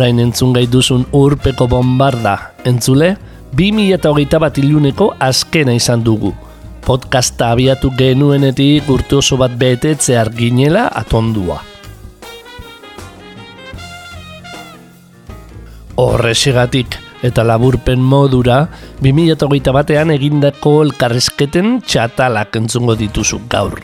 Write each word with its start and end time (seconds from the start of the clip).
Orain 0.00 0.16
entzun 0.16 0.54
gai 0.56 0.62
duzun 0.64 1.02
urpeko 1.12 1.66
bombarda. 1.68 2.54
Entzule, 2.64 3.10
2008 3.52 4.38
bat 4.40 4.56
iluneko 4.56 5.10
azkena 5.20 5.74
izan 5.76 6.00
dugu. 6.00 6.30
Podcasta 6.80 7.50
abiatu 7.52 7.90
genuenetik 7.98 8.86
urte 8.88 9.18
oso 9.18 9.36
bat 9.36 9.52
betetze 9.60 10.14
arginela 10.16 10.86
atondua. 10.88 11.58
Horrexegatik 16.00 16.96
eta 17.20 17.44
laburpen 17.44 18.00
modura, 18.00 18.62
2008 19.04 19.74
batean 19.76 20.14
egindako 20.14 20.78
elkarrezketen 20.86 21.82
txatalak 21.84 22.56
entzungo 22.56 22.96
dituzu 22.96 23.42
gaur. 23.52 23.76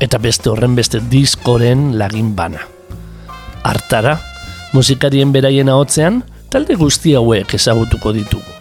Eta 0.00 0.16
beste 0.16 0.48
horren 0.48 0.72
beste 0.80 1.02
diskoren 1.12 1.90
lagin 2.00 2.32
bana. 2.40 2.64
Artara, 3.68 4.16
musikarien 4.76 5.32
beraien 5.32 5.70
ahotzean, 5.72 6.20
talde 6.52 6.76
guzti 6.76 7.14
hauek 7.16 7.54
ezagutuko 7.56 8.12
ditugu. 8.12 8.52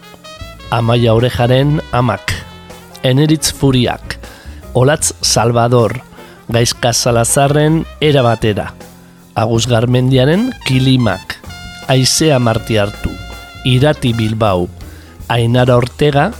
Amaia 0.71 1.13
Orejaren 1.13 1.81
amak, 1.91 2.31
Eneritz 3.03 3.51
Furiak, 3.53 4.15
Olatz 4.73 5.11
Salvador, 5.21 5.99
Gaizka 6.47 6.93
Salazarren 6.93 7.83
erabatera, 7.99 8.71
Agus 9.35 9.67
Garmendiaren 9.67 10.51
Kilimak, 10.65 11.35
Aizea 11.91 12.39
Marti 12.39 12.79
hartu, 12.79 13.11
Irati 13.65 14.13
Bilbao, 14.15 14.69
Ainara 15.27 15.75
Ortega, 15.75 16.31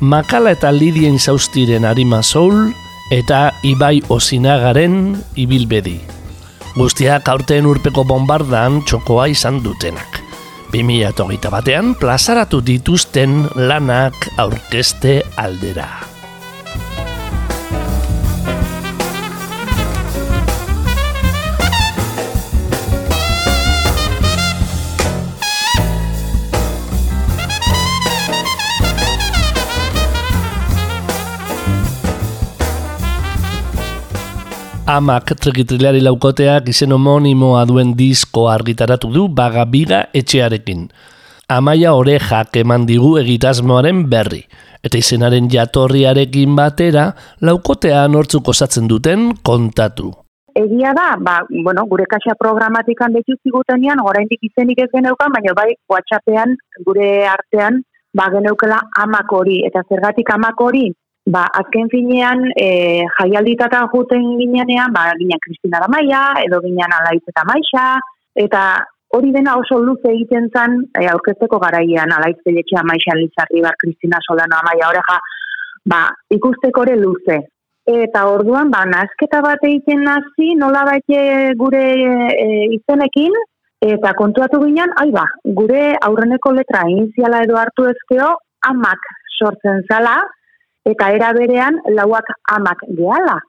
Makala 0.00 0.52
eta 0.54 0.70
Lidien 0.70 1.18
Zaustiren 1.18 1.84
Arima 1.84 2.22
Soul, 2.22 2.68
eta 3.10 3.48
Ibai 3.64 4.02
Osinagaren 4.08 5.16
Ibilbedi. 5.34 6.15
Guztiak 6.76 7.24
aurten 7.32 7.64
urpeko 7.64 8.02
bombardan 8.04 8.82
txokoa 8.84 9.30
izan 9.32 9.62
dutenak. 9.64 10.18
2008 10.74 11.48
batean 11.54 11.94
plazaratu 11.96 12.60
dituzten 12.60 13.46
lanak 13.56 14.28
aurkeste 14.36 15.22
aldera. 15.40 16.15
Amak 34.86 35.32
trekitrilari 35.42 35.98
laukoteak 35.98 36.68
izen 36.70 36.92
homonimoa 36.94 37.64
duen 37.66 37.88
disko 37.98 38.44
argitaratu 38.46 39.08
du 39.10 39.24
bagabiga 39.26 40.04
etxearekin. 40.14 40.84
Amaia 41.50 41.94
orejak 41.98 42.54
eman 42.60 42.84
digu 42.86 43.16
egitasmoaren 43.18 44.04
berri, 44.12 44.44
eta 44.86 45.00
izenaren 45.00 45.48
jatorriarekin 45.50 46.54
batera 46.54 47.08
laukotea 47.42 48.04
nortzuk 48.14 48.52
osatzen 48.52 48.86
duten 48.92 49.32
kontatu. 49.42 50.12
Egia 50.54 50.92
da, 50.94 51.08
ba, 51.18 51.40
bueno, 51.50 51.82
gure 51.90 52.06
kaxa 52.06 52.36
programatikan 52.38 53.10
betu 53.18 53.34
zigutenean, 53.42 53.98
oraindik 54.06 54.46
izenik 54.46 54.84
ez 54.84 54.90
geneukan, 54.94 55.34
baina 55.34 55.56
bai, 55.58 55.72
WhatsAppean, 55.90 56.54
gure 56.86 57.10
artean, 57.26 57.82
ba, 58.14 58.30
geneukela 58.36 58.78
amak 59.02 59.34
hori, 59.34 59.64
eta 59.66 59.82
zergatik 59.90 60.30
amak 60.30 60.62
hori, 60.62 60.92
ba, 61.26 61.46
azken 61.60 61.88
finean, 61.90 62.44
e, 62.54 63.04
jaialditata 63.18 63.86
juten 63.92 64.26
ginean, 64.38 64.92
ba, 64.94 65.10
ginean 65.18 65.42
Kristina 65.42 65.80
da 65.82 65.88
Maia, 65.90 66.22
edo 66.46 66.60
ginean 66.62 66.94
Alaiz 67.00 67.22
eta 67.26 67.42
Maixa, 67.48 67.86
eta 68.34 68.62
hori 69.16 69.32
dena 69.34 69.56
oso 69.58 69.80
luze 69.82 70.12
egiten 70.12 70.48
zen, 70.54 70.78
e, 70.94 71.08
aurkezteko 71.10 71.58
garaian, 71.58 72.14
Alaiz 72.14 72.38
Peletxea 72.44 72.84
Maixa 72.86 73.18
Lizarri, 73.18 73.64
bar, 73.66 73.74
Kristina 73.82 74.22
Solano 74.22 74.60
Amaia, 74.60 74.92
oreja, 74.92 75.18
ba, 75.84 76.06
ikusteko 76.30 76.86
ere 76.86 76.96
luze. 77.02 77.42
Eta 77.86 78.24
orduan, 78.30 78.70
ba, 78.70 78.84
nazketa 78.86 79.42
bat 79.42 79.62
egiten 79.66 80.02
nazi, 80.06 80.54
nola 80.58 80.86
baite 80.86 81.20
gure 81.58 81.84
e, 82.30 82.48
izenekin, 82.78 83.34
eta 83.82 84.14
kontuatu 84.18 84.62
ginen, 84.62 84.94
ai 84.98 85.10
ba, 85.14 85.26
gure 85.58 85.92
aurreneko 86.06 86.54
letra 86.54 86.86
iniziala 86.90 87.42
edo 87.44 87.58
hartu 87.58 87.90
ezkeo, 87.90 88.32
amak 88.70 89.10
sortzen 89.38 89.82
zala, 89.90 90.16
eta 90.86 91.10
era 91.14 91.32
berean 91.34 91.80
lauak 91.98 92.30
amak 92.54 92.86
gehala. 92.94 93.40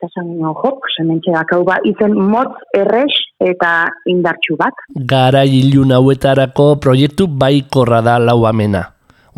Eta 0.00 0.08
zan 0.16 0.32
jo, 0.40 0.72
sementxe 0.96 1.30
dakau 1.30 1.60
ba, 1.64 1.76
izen 1.86 2.16
motz 2.16 2.56
errex 2.74 3.20
eta 3.38 3.86
indartxu 4.10 4.56
bat. 4.58 4.74
Gara 5.12 5.44
ilun 5.44 5.92
hauetarako 5.94 6.74
proiektu 6.82 7.28
baikorra 7.28 8.00
da 8.02 8.16
lau 8.18 8.42
amena. 8.48 8.82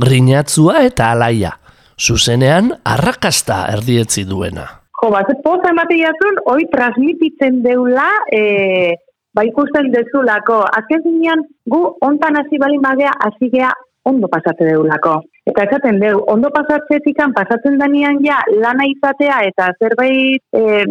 Grinatzua 0.01 0.81
eta 0.87 1.11
alaia. 1.13 1.53
Zuzenean, 2.01 2.73
arrakasta 2.85 3.67
erdietzi 3.75 4.25
duena. 4.27 4.65
Jo, 5.03 5.11
bat, 5.13 5.29
poza 5.45 5.71
emate 5.71 5.99
jazun, 6.01 6.41
hoi 6.49 6.65
transmititzen 6.73 7.61
deula, 7.63 8.09
e, 8.33 8.97
ba 9.37 9.45
ikusten 9.45 9.93
dezulako. 9.93 10.63
Azken 10.81 11.05
zinean, 11.05 11.45
gu 11.71 11.83
ontan 12.09 12.41
hasi 12.41 12.59
bali 12.63 12.81
magea, 12.83 13.13
hasi 13.27 13.53
gea 13.53 13.71
ondo 14.09 14.33
pasate 14.33 14.67
deulako. 14.73 15.21
Eta 15.45 15.67
esaten 15.69 15.99
deu, 16.01 16.23
ondo 16.33 16.49
pasatzetikan 16.53 17.35
pasatzen 17.37 17.77
danian 17.81 18.21
ja 18.25 18.39
lana 18.63 18.87
izatea 18.89 19.43
eta 19.51 19.67
zerbait 19.77 20.41
e, 20.57 20.85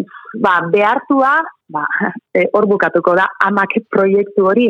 ba, 0.44 0.60
behartua, 0.74 1.40
ba, 1.74 1.88
e, 2.38 2.46
hor 2.54 2.68
bukatuko 2.70 3.16
da 3.18 3.26
amak 3.48 3.80
proiektu 3.90 4.46
hori. 4.52 4.68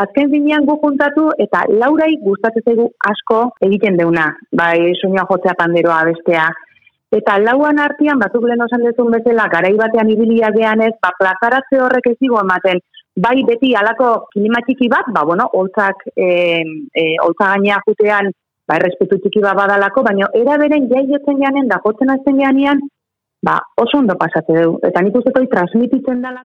Azken 0.00 0.30
zinean 0.32 0.64
gu 0.64 0.78
juntatu 0.80 1.26
eta 1.44 1.66
laurai 1.68 2.14
gustatzen 2.22 2.86
asko 3.10 3.42
egiten 3.68 4.00
deuna, 4.00 4.30
bai 4.62 4.94
soinua 5.00 5.26
jotzea 5.28 5.56
panderoa 5.58 6.00
bestea. 6.08 6.48
Eta 7.12 7.38
lauan 7.42 7.80
artean, 7.80 8.20
batzuk 8.20 8.44
lehen 8.48 8.64
osan 8.64 8.84
dezun 8.84 9.12
bezala, 9.12 9.48
garai 9.52 9.74
batean 9.76 10.08
ibilia 10.12 10.52
geanez, 10.56 10.94
ba, 11.04 11.12
plazaratze 11.20 11.80
horrek 11.84 12.12
ez 12.12 12.16
digo 12.20 12.40
ematen, 12.40 12.80
bai 13.16 13.42
beti 13.48 13.74
alako 13.76 14.10
kilimatiki 14.32 14.88
bat, 14.92 15.08
ba, 15.12 15.24
bueno, 15.28 15.48
holtzak, 15.52 16.04
e, 16.16 16.28
e, 16.94 17.08
holtza 17.24 17.56
jutean, 17.88 18.30
ba, 18.68 18.76
errespetu 18.76 19.18
txiki 19.22 19.42
bat 19.44 19.56
badalako, 19.58 20.04
baina 20.06 20.30
era 20.42 20.58
beren 20.60 20.88
jaiotzen 20.92 21.42
janen, 21.42 21.68
da 21.72 21.80
jotzen 21.84 22.14
azten 22.14 22.40
janean, 22.44 22.84
ba, 23.42 23.58
oso 23.80 24.02
ondo 24.02 24.18
pasate 24.20 24.62
du. 24.62 24.78
Eta 24.90 25.02
nik 25.02 25.16
uste 25.22 25.32
transmititzen 25.56 26.22
dela. 26.22 26.44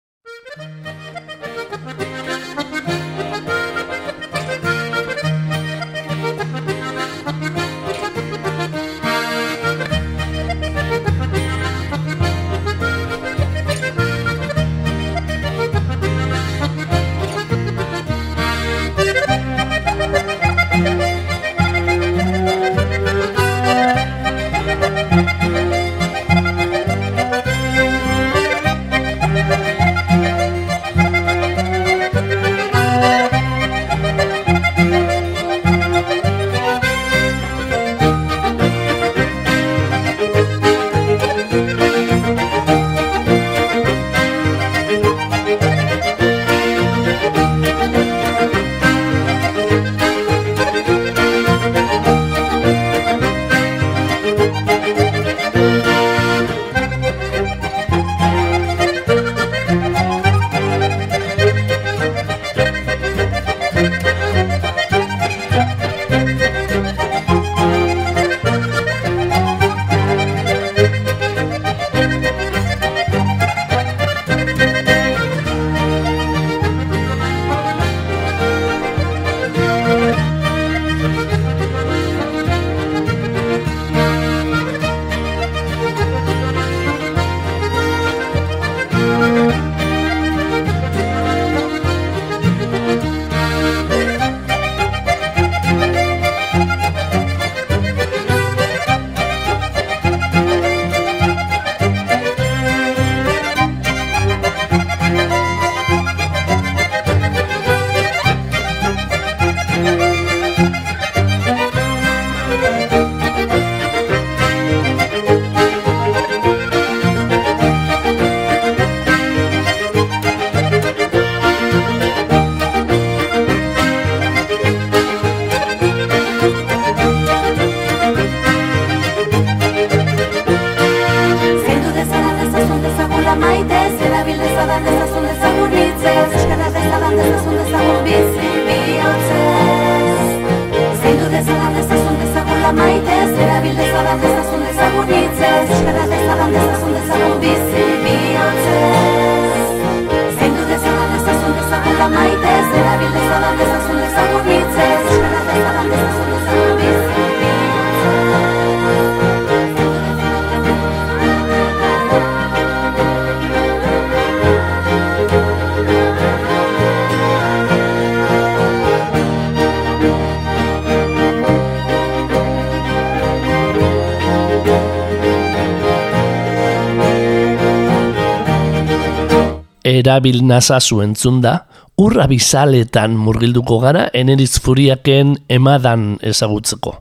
Erabil 180.02 180.42
nazazu 180.48 181.02
entzun 181.06 181.40
da, 181.44 181.54
urra 182.02 182.28
bizaletan 182.28 183.16
murgilduko 183.18 183.80
gara 183.84 184.08
eneriz 184.18 184.56
furiaken 184.64 185.36
emadan 185.50 186.16
ezagutzeko. 186.34 186.96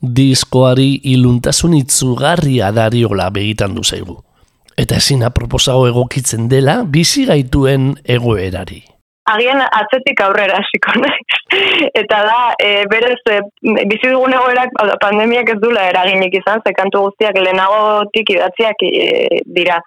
Diskoari 0.00 0.94
iluntasun 1.12 1.76
itzugarria 1.76 2.70
dariola 2.72 3.28
begitan 3.34 3.76
du 3.76 3.84
zaigu. 3.84 4.16
Eta 4.80 4.96
ezin 4.96 5.26
aproposago 5.26 5.84
egokitzen 5.90 6.48
dela 6.48 6.80
bizi 6.88 7.26
gaituen 7.28 7.92
egoerari. 8.04 8.80
Agian 9.34 9.62
atzetik 9.62 10.20
aurrera 10.24 10.58
hasiko 10.60 10.96
naiz. 11.02 11.38
Eta 12.02 12.20
da, 12.26 12.38
e, 12.62 12.84
berez, 12.90 13.18
e, 13.30 13.40
bizi 13.62 14.10
dugun 14.10 14.34
egoerak 14.36 14.76
pandemiak 15.02 15.54
ez 15.54 15.58
dula 15.62 15.88
eraginik 15.90 16.36
izan, 16.42 16.62
ze 16.66 16.74
kantu 16.76 17.06
guztiak 17.08 17.38
lehenagotik 17.38 18.36
idatziak 18.36 18.86
e, 18.90 19.42
dira. 19.58 19.80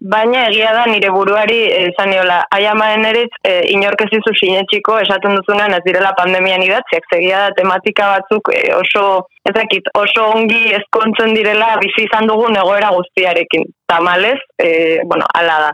Baina 0.00 0.46
egia 0.48 0.70
da 0.72 0.86
nire 0.88 1.10
buruari 1.12 1.58
esan 1.78 2.08
niola, 2.08 2.38
aiamaren 2.56 3.04
eritz, 3.04 3.34
e, 3.44 3.58
inork 3.74 4.00
ez 4.06 4.08
dizu 4.14 4.32
sinetxiko 4.32 4.94
esaten 5.02 5.36
duzunean 5.36 5.76
ez 5.76 5.82
direla 5.84 6.14
pandemian 6.16 6.64
idatziak, 6.64 7.04
zegia 7.12 7.42
da 7.42 7.50
tematika 7.58 8.06
batzuk 8.14 8.48
e, 8.54 8.62
oso, 8.78 9.02
ez 9.44 9.52
dakit, 9.58 9.92
oso 10.00 10.24
ongi 10.38 10.62
ezkontzen 10.78 11.36
direla 11.36 11.74
bizi 11.84 12.06
izan 12.06 12.32
dugun 12.32 12.56
egoera 12.62 12.94
guztiarekin. 12.96 13.68
Tamalez, 13.92 14.38
e, 14.56 14.70
bueno, 15.04 15.28
ala 15.36 15.58
da. 15.66 15.70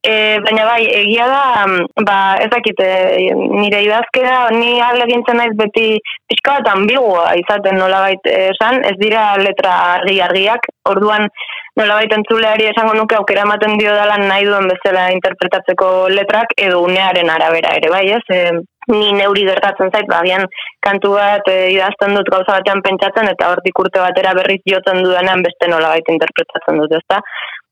E, 0.00 0.12
baina 0.40 0.64
bai, 0.64 0.80
egia 0.96 1.26
da, 1.28 1.66
mm, 1.66 2.04
ba, 2.08 2.18
ez 2.40 2.48
dakit, 2.48 2.78
e, 2.80 3.34
nire 3.36 3.82
idazkera, 3.84 4.48
ni 4.56 4.80
alegintzen 4.80 5.36
naiz 5.36 5.52
beti 5.58 5.98
pixka 6.30 6.54
bat 6.56 6.70
ambigua 6.72 7.26
izaten 7.36 7.76
nolabait 7.76 8.30
esan, 8.32 8.80
ez 8.88 8.96
dira 9.02 9.34
letra 9.36 9.74
argi-argiak, 9.98 10.70
orduan 10.88 11.28
nolabait 11.76 12.16
entzuleari 12.16 12.70
esango 12.70 12.94
nuke 12.96 13.18
aukera 13.18 13.44
ematen 13.44 13.76
dio 13.76 13.92
dela 13.92 14.16
nahi 14.24 14.48
duen 14.48 14.72
bezala 14.72 15.10
interpretatzeko 15.12 16.08
letrak 16.16 16.56
edo 16.56 16.80
unearen 16.86 17.28
arabera 17.36 17.76
ere, 17.76 17.92
bai 17.92 18.06
ez? 18.16 18.24
E, 18.32 18.40
ni 18.90 19.12
neuri 19.16 19.46
gertatzen 19.48 19.92
zait, 19.94 20.08
bagian 20.10 20.46
kantu 20.86 21.14
bat 21.16 21.48
e, 21.50 21.56
idazten 21.74 22.16
dut 22.18 22.30
gauza 22.34 22.58
batean 22.58 22.82
pentsatzen 22.86 23.30
eta 23.32 23.50
hortik 23.52 23.82
urte 23.84 24.02
batera 24.02 24.34
berriz 24.38 24.60
jotzen 24.68 25.02
dudanean 25.06 25.44
beste 25.46 25.70
nolabait 25.70 26.14
interpretatzen 26.14 26.80
dut, 26.82 26.94
ezta? 27.00 27.20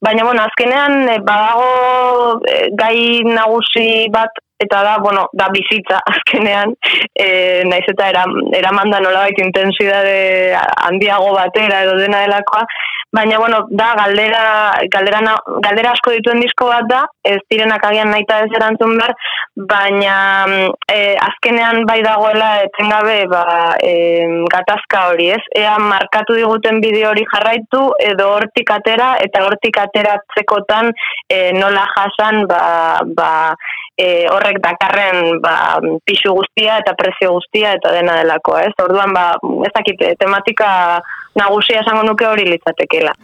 Baina, 0.04 0.24
bueno, 0.24 0.44
azkenean, 0.46 1.08
e, 1.10 1.16
badago 1.26 2.38
e, 2.46 2.58
gai 2.78 3.24
nagusi 3.26 4.06
bat, 4.14 4.38
eta 4.62 4.82
da, 4.86 4.98
bueno, 5.02 5.26
da 5.38 5.48
bizitza 5.54 5.98
azkenean, 6.12 6.74
e, 7.14 7.28
naiz 7.70 7.84
eta 7.94 8.12
eraman 8.60 8.94
da 8.94 9.02
nolabait 9.02 9.42
intensidade 9.42 10.54
handiago 10.86 11.34
batera 11.34 11.82
edo 11.86 11.98
dena 11.98 12.22
delakoa, 12.26 12.64
baina 13.12 13.38
bueno, 13.38 13.66
da 13.70 13.94
galdera, 13.96 14.72
galdera, 14.92 15.20
galdera 15.64 15.92
asko 15.92 16.12
dituen 16.12 16.42
disko 16.44 16.68
bat 16.68 16.88
da, 16.90 17.04
ez 17.24 17.38
direnak 17.50 17.84
agian 17.88 18.10
nahi 18.12 18.26
ez 18.28 18.56
erantzun 18.56 18.98
behar, 18.98 19.14
baina 19.70 20.16
e, 20.92 21.16
azkenean 21.16 21.86
bai 21.88 22.02
dagoela 22.02 22.50
etengabe 22.66 23.26
ba, 23.32 23.44
e, 23.82 24.26
gatazka 24.52 25.08
hori, 25.10 25.30
ez? 25.30 25.42
Ea 25.56 25.78
markatu 25.78 26.36
diguten 26.36 26.80
bideo 26.84 27.10
hori 27.10 27.24
jarraitu 27.32 27.82
edo 28.10 28.28
hortik 28.36 28.70
atera 28.70 29.14
eta 29.24 29.42
hortik 29.46 29.80
ateratzekotan 29.80 30.92
e, 31.28 31.52
nola 31.56 31.86
jasan 31.96 32.44
ba, 32.50 32.60
ba, 33.16 33.32
e, 33.98 34.26
horrek 34.30 34.60
dakarren 34.62 35.40
ba, 35.42 35.54
pisu 36.04 36.36
guztia 36.36 36.78
eta 36.84 36.94
prezio 36.98 37.32
guztia 37.38 37.74
eta 37.80 37.92
dena 37.96 38.20
delako, 38.20 38.58
ez? 38.60 38.74
Orduan, 38.84 39.16
ba, 39.16 39.32
ez 39.66 39.72
dakit, 39.74 40.04
tematika 40.20 41.00
nagusia 41.38 41.80
esango 41.84 42.02
nuke 42.10 42.26
hori 42.26 42.48
litzatekela. 42.50 43.14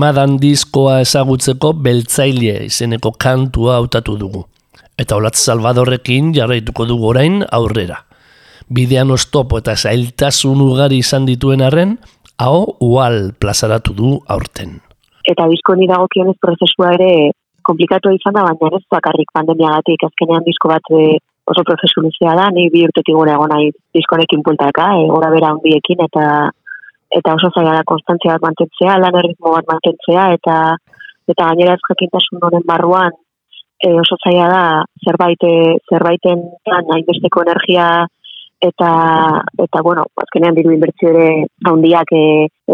Emadan 0.00 0.38
diskoa 0.40 0.94
ezagutzeko 1.04 1.74
beltzaile 1.84 2.54
izeneko 2.64 3.10
kantua 3.20 3.74
hautatu 3.76 4.14
dugu. 4.16 4.46
Eta 4.96 5.18
Olatz 5.20 5.42
Salvadorrekin 5.42 6.30
jarraituko 6.32 6.86
dugu 6.88 7.10
orain 7.10 7.34
aurrera. 7.58 7.98
Bidean 8.72 9.12
oztopo 9.12 9.58
eta 9.60 9.74
zailtasun 9.76 10.62
ugari 10.64 11.02
izan 11.04 11.26
dituen 11.28 11.60
arren, 11.66 11.92
hau 12.40 12.78
ual 12.80 13.34
plazaratu 13.44 13.92
du 13.98 14.14
aurten. 14.36 14.78
eta 15.32 15.46
disko 15.52 15.76
ni 15.76 15.86
dagokionez 15.90 16.36
prozesua 16.40 16.94
ere 16.96 17.10
komplikatu 17.68 18.14
izan 18.16 18.38
da, 18.38 18.46
baina 18.48 18.78
ez 18.78 18.86
bakarrik 18.96 19.28
pandemiagatik 19.36 20.06
azkenean 20.08 20.46
disko 20.48 20.72
bat 20.72 20.94
e, 20.96 21.18
oso 21.44 21.66
prozesu 21.68 22.00
luzea 22.06 22.38
da, 22.40 22.48
ni 22.56 22.70
bi 22.72 22.86
urtetik 22.88 23.14
gora 23.20 23.36
egon 23.36 23.52
nahi 23.52 23.68
diskonekin 23.98 24.40
pultaka, 24.48 24.88
e, 24.96 25.04
gora 25.12 25.28
bera 25.36 25.52
handiekin 25.52 26.00
eta 26.08 26.24
eta 27.18 27.34
oso 27.34 27.50
zaila 27.54 27.74
da 27.78 27.86
konstantzia 27.86 28.36
bat 28.36 28.46
mantentzea, 28.48 28.98
lan 29.02 29.18
erritmo 29.22 29.54
bat 29.56 29.66
mantentzea 29.72 30.30
eta 30.36 30.60
eta 31.30 31.50
gainera 31.50 31.74
ez 31.74 31.88
jakintasun 31.88 32.46
honen 32.46 32.64
barruan 32.66 33.12
e, 33.82 33.92
oso 34.04 34.18
zaila 34.22 34.48
da 34.54 34.64
zerbait 35.04 35.44
e, 35.46 35.54
zerbaiten 35.90 36.46
plan 36.64 36.94
hainbesteko 36.94 37.44
energia 37.46 37.90
eta 38.60 38.90
eta 39.64 39.80
bueno, 39.82 40.04
azkenean 40.22 40.56
diru 40.58 40.74
inbertsio 40.74 41.10
ere 41.14 41.28
handiak 41.70 42.12
e, 42.12 42.24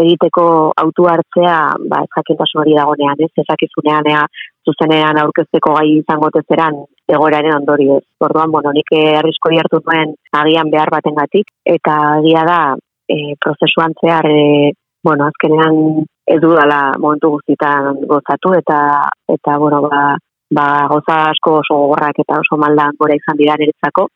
egiteko 0.03 0.45
autu 0.83 1.07
hartzea, 1.07 1.59
ba 1.89 2.01
ez 2.03 2.11
jakintasun 2.17 2.61
hori 2.61 2.75
dagonean, 2.75 3.23
ez 3.23 3.43
ezakizunean 3.45 4.09
ea 4.11 4.25
zuzenean 4.67 5.19
aurkezteko 5.21 5.77
gai 5.77 5.87
izango 6.01 6.29
tezeran 6.35 6.81
egoeraren 7.07 7.55
ondorioz. 7.61 8.03
Orduan, 8.27 8.51
bueno, 8.51 8.73
nik 8.75 8.91
eh, 8.97 9.15
arrisko 9.21 9.53
hartu 9.61 9.79
nuen 9.85 10.13
agian 10.41 10.71
behar 10.73 10.91
batengatik 10.91 11.47
eta 11.77 11.95
agia 12.17 12.43
da 12.49 12.59
e, 13.07 13.35
prozesuan 13.43 13.95
zehar 14.01 14.27
e, 14.29 14.73
bueno, 15.03 15.27
azkenean 15.27 16.03
ez 16.27 16.39
dudala 16.43 16.81
momentu 16.99 17.31
guztietan 17.37 18.03
gozatu 18.11 18.53
eta 18.59 18.79
eta 19.37 19.57
bueno, 19.57 19.81
ba, 19.87 20.03
ba 20.51 20.67
goza 20.91 21.23
asko 21.31 21.59
oso 21.61 21.81
gogorrak 21.83 22.23
eta 22.25 22.41
oso 22.43 22.59
maldan 22.59 22.99
gora 22.99 23.15
izan 23.15 23.39
dira 23.39 23.55
niretzako. 23.59 24.09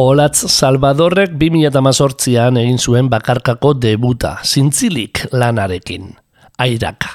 Olatz 0.00 0.46
Salvadorrek 0.48 1.34
2018an 1.36 2.56
egin 2.56 2.78
zuen 2.80 3.08
bakarkako 3.12 3.74
debuta, 3.76 4.30
zintzilik 4.40 5.26
lanarekin, 5.36 6.06
airaka. 6.64 7.10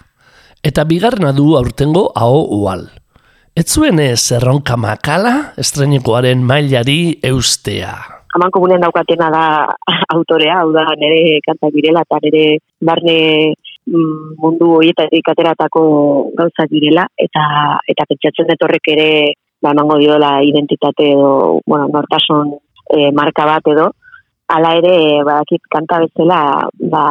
Eta 0.61 0.83
bigarrena 0.85 1.31
du 1.33 1.55
aurtengo 1.57 2.03
hau 2.13 2.43
ual. 2.59 2.83
Ez 3.57 3.65
zuen 3.73 3.97
ez 4.03 4.19
erronka 4.37 4.77
makala, 4.77 5.31
estrenikoaren 5.63 6.43
mailari 6.45 7.15
eustea. 7.25 7.93
Haman 8.35 8.53
komunen 8.53 8.85
daukatena 8.85 9.31
da 9.33 9.45
autorea, 10.13 10.59
hau 10.61 10.69
da 10.75 10.83
nire 11.01 11.39
kanta 11.47 11.71
direla 11.73 12.03
eta 12.05 12.19
nire 12.27 12.43
barne 12.91 13.15
mm, 13.87 14.35
mundu 14.43 14.75
horietatik 14.75 15.31
ateratako 15.33 15.87
gauza 16.37 16.67
direla 16.69 17.07
eta 17.17 17.47
eta 17.95 18.05
pentsatzen 18.11 18.53
dut 18.53 18.93
ere 18.93 19.09
ba 19.63 19.73
emango 19.73 19.97
diola 19.97 20.35
identitate 20.45 21.09
edo 21.15 21.33
bueno, 21.65 21.87
nortasun 21.89 22.53
e, 22.93 23.11
marka 23.11 23.45
bat 23.45 23.67
edo 23.73 23.89
hala 24.53 24.71
ere 24.79 25.23
badakit 25.25 25.61
kanta 25.73 26.01
bezala 26.03 26.39
ba 26.93 27.05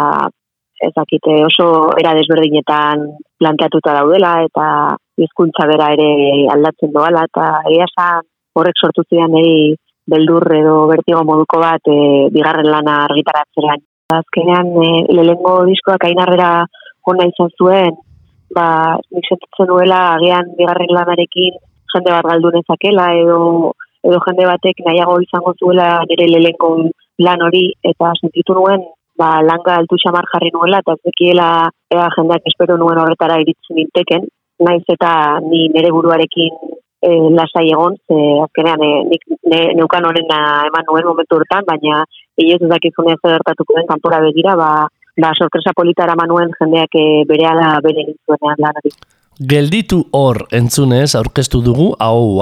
ezakite 0.88 1.34
oso 1.48 1.66
era 1.98 2.14
desberdinetan 2.14 3.06
planteatuta 3.38 3.94
daudela 3.98 4.34
eta 4.46 4.66
hizkuntza 5.16 5.66
bera 5.70 5.90
ere 5.96 6.10
aldatzen 6.54 6.92
doala 6.92 7.24
eta 7.30 7.46
egia 7.70 8.10
horrek 8.54 8.78
sortu 8.78 9.02
zidan 9.08 9.34
niri 9.34 9.74
beldur 10.12 10.44
edo 10.54 10.74
bertigo 10.90 11.22
moduko 11.24 11.60
bat 11.62 11.90
e, 11.90 12.28
bigarren 12.34 12.68
lana 12.70 13.04
argitaratzera. 13.08 13.76
Azkenean 14.14 14.68
e, 14.84 14.88
lehengo 15.16 15.54
diskoak 15.70 16.04
ainarrera 16.06 16.50
hona 17.08 17.26
izan 17.30 17.50
zuen, 17.58 17.96
ba, 18.54 18.66
nik 19.14 19.26
sentitzen 19.28 19.70
duela 19.70 20.00
agian 20.16 20.52
bigarren 20.58 20.92
lanarekin 20.96 21.56
jende 21.94 22.10
bat 22.10 22.28
galdu 22.28 22.52
nezakela 22.54 23.08
edo 23.22 23.38
edo 24.04 24.18
jende 24.26 24.50
batek 24.52 24.84
nahiago 24.86 25.20
izango 25.24 25.54
zuela 25.60 25.88
nire 26.08 26.28
lehenko 26.34 26.74
lan 27.26 27.42
hori 27.46 27.64
eta 27.90 28.12
sentitu 28.20 28.54
nuen 28.58 28.84
ba, 29.18 29.40
langa 29.42 29.76
altu 29.78 29.98
xamar 30.04 30.26
jarri 30.32 30.50
nuela 30.54 30.80
eta 30.82 30.96
zekiela 31.02 31.48
ea 31.94 32.08
jendeak 32.16 32.48
espero 32.50 32.76
nuen 32.78 32.98
horretara 32.98 33.40
iritzen 33.42 33.78
inteken, 33.84 34.26
naiz 34.66 34.82
eta 34.96 35.12
ni 35.46 35.68
nire 35.74 35.92
buruarekin 35.94 36.58
e, 37.04 37.10
lasai 37.38 37.68
egon, 37.70 37.96
ze 38.08 38.18
azkenean 38.46 38.82
e, 38.88 38.90
nik 39.12 39.24
ne, 39.52 39.60
neukan 39.78 40.08
horren 40.08 40.34
eman 40.34 40.88
nuen 40.90 41.08
momentu 41.10 41.38
hortan, 41.38 41.66
baina 41.70 42.04
ez 42.36 42.60
dakizunea 42.60 43.20
zer 43.22 43.38
hartatuko 43.38 43.78
den 43.78 43.90
kanpora 43.90 44.20
begira, 44.26 44.56
ba, 44.58 44.70
ba 45.22 45.34
sorpresa 45.38 45.76
politara 45.76 46.18
manuen 46.18 46.54
jendeak 46.60 46.98
e, 46.98 47.08
bere 47.30 47.50
ala 47.50 47.74
bere 47.84 48.08
nintzuenean 48.08 48.64
lanari. 48.66 48.94
Gelditu 49.50 50.04
hor 50.14 50.44
entzunez 50.54 51.14
aurkeztu 51.18 51.60
dugu 51.62 51.90
hau. 51.98 52.38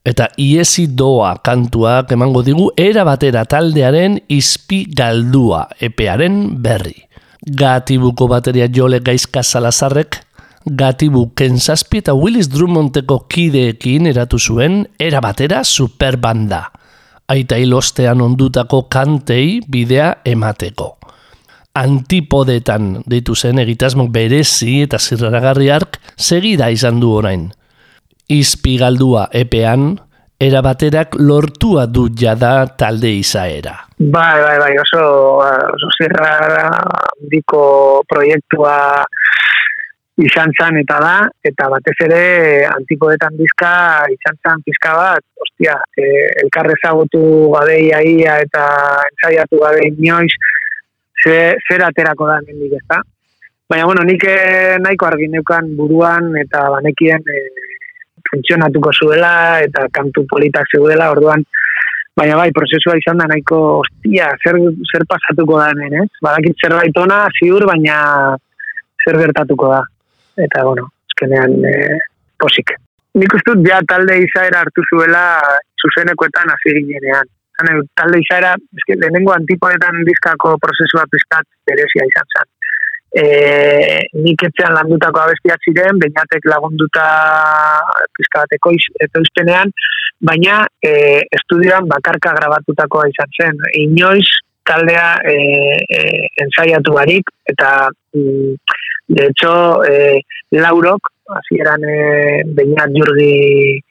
Eta 0.00 0.30
iesi 0.40 0.86
doa 0.96 1.34
kantuak 1.44 2.12
emango 2.16 2.40
digu 2.42 2.70
era 2.76 3.04
batera 3.04 3.44
taldearen 3.44 4.16
izpi 4.32 4.86
galdua 4.96 5.66
epearen 5.80 6.62
berri. 6.62 6.96
Gatibuko 7.40 8.28
bateria 8.28 8.68
jole 8.72 9.00
gaizka 9.04 9.42
salazarrek 9.42 10.16
gatibu 10.64 11.30
Kensazpi 11.36 12.00
eta 12.00 12.14
Willis 12.14 12.48
Drummondeko 12.48 13.26
kideekin 13.28 14.06
eratu 14.06 14.38
zuen 14.38 14.86
erabatera 14.98 15.64
superbanda. 15.64 16.70
Aita 17.28 17.56
hilostean 17.60 18.20
ondutako 18.20 18.86
kantei 18.88 19.60
bidea 19.68 20.16
emateko. 20.24 20.96
Antipodetan 21.76 23.02
ditu 23.06 23.36
zen 23.36 23.60
egitasmok 23.62 24.10
berezi 24.10 24.80
eta 24.88 24.98
zirraragarri 24.98 25.70
ark 25.70 26.00
segida 26.16 26.70
izan 26.70 27.00
du 27.00 27.12
orain. 27.14 27.50
Izpi 28.30 28.76
galdua 28.78 29.26
epean, 29.34 29.96
erabaterak 30.40 31.16
lortua 31.18 31.86
du 31.86 32.06
jada 32.16 32.64
talde 32.78 33.10
izaera. 33.12 33.74
Bai, 33.98 34.38
bai, 34.40 34.56
bai, 34.62 34.74
oso, 34.80 35.02
oso 35.42 35.90
zirrara 35.98 36.70
diko 37.32 37.62
proiektua 38.08 38.76
izan 40.20 40.52
zan 40.56 40.78
eta 40.80 40.98
da, 41.02 41.14
eta 41.44 41.68
batez 41.72 41.96
ere 42.06 42.22
antipodetan 42.70 43.36
bizka 43.36 43.72
izan 44.14 44.38
zan 44.44 44.64
pizka 44.64 44.94
bat, 44.96 45.24
ostia, 45.46 45.76
e, 45.96 46.06
elkarre 46.44 46.76
zagutu 46.80 47.22
gadei 47.54 47.90
aia 47.96 48.40
eta 48.44 48.66
entzaiatu 49.10 49.60
gadei 49.64 49.88
inoiz, 49.92 50.32
ze, 51.24 51.56
zer 51.68 51.84
aterako 51.88 52.28
da 52.28 52.40
mendik 52.46 52.76
ez 52.78 52.84
da. 52.88 53.00
Baina, 53.70 53.86
bueno, 53.86 54.04
nik 54.04 54.24
e, 54.26 54.36
nahiko 54.82 55.08
argi 55.08 55.28
neukan 55.30 55.74
buruan 55.78 56.32
eta 56.40 56.66
banekien 56.74 57.28
e, 57.28 57.42
funtzionatuko 58.30 58.92
zuela 58.94 59.32
eta 59.64 59.86
kantu 59.92 60.24
politak 60.30 60.68
zeudela, 60.74 61.10
orduan, 61.14 61.44
baina 62.16 62.36
bai, 62.40 62.50
prozesua 62.56 62.96
izan 62.98 63.22
da 63.22 63.28
nahiko, 63.30 63.60
ostia, 63.84 64.28
zer, 64.44 64.58
zer 64.90 65.06
pasatuko 65.08 65.58
da 65.60 65.70
hemen, 65.72 66.02
ez? 66.04 66.10
Badakit 66.22 66.62
zerbait 66.62 67.02
ona, 67.02 67.24
ziur, 67.38 67.66
baina 67.70 67.96
zer 69.04 69.18
gertatuko 69.20 69.72
da 69.72 69.82
eta 70.44 70.62
bueno, 70.64 70.86
eskenean 71.10 71.56
e, 71.66 71.74
posik. 72.40 72.72
Nik 73.20 73.34
uste 73.34 73.56
dut 73.56 73.68
ja 73.68 73.80
talde 73.88 74.16
izaera 74.22 74.62
hartu 74.62 74.84
zuela 74.88 75.24
zuzenekoetan 75.82 76.52
hasi 76.54 76.76
ginenean. 76.78 77.28
Talde 77.98 78.20
izaera, 78.22 78.54
eske, 78.78 78.96
lehenengo 78.96 79.34
antipoetan 79.34 80.04
dizkako 80.08 80.54
prozesua 80.62 81.04
pizkat 81.12 81.44
berezia 81.68 82.06
izan 82.08 82.30
zen. 82.36 82.48
E, 83.10 83.24
nik 84.22 84.44
etxean 84.46 84.76
landutako 84.76 85.24
abestiak 85.24 85.64
ziren, 85.66 85.98
bainatek 85.98 86.44
lagunduta 86.46 87.06
pizkateko 88.18 88.74
etoizpenean, 89.06 89.72
baina 90.20 90.60
e, 90.82 90.92
estudioan 91.38 91.88
bakarka 91.90 92.36
grabatutakoa 92.38 93.08
izan 93.10 93.34
zen. 93.34 93.58
Inoiz 93.82 94.28
taldea 94.68 95.16
e, 95.26 95.34
e, 95.90 96.04
ensaiatu 96.44 96.94
barik, 96.94 97.32
eta 97.50 97.88
mm, 98.14 98.54
De 99.10 99.26
hecho, 99.26 99.82
eh, 99.82 100.20
Laurok, 100.50 101.00
así 101.34 101.58
eran 101.58 101.82
eh, 101.82 102.42
Beñat, 102.46 102.90
Jurgi, 102.94 103.82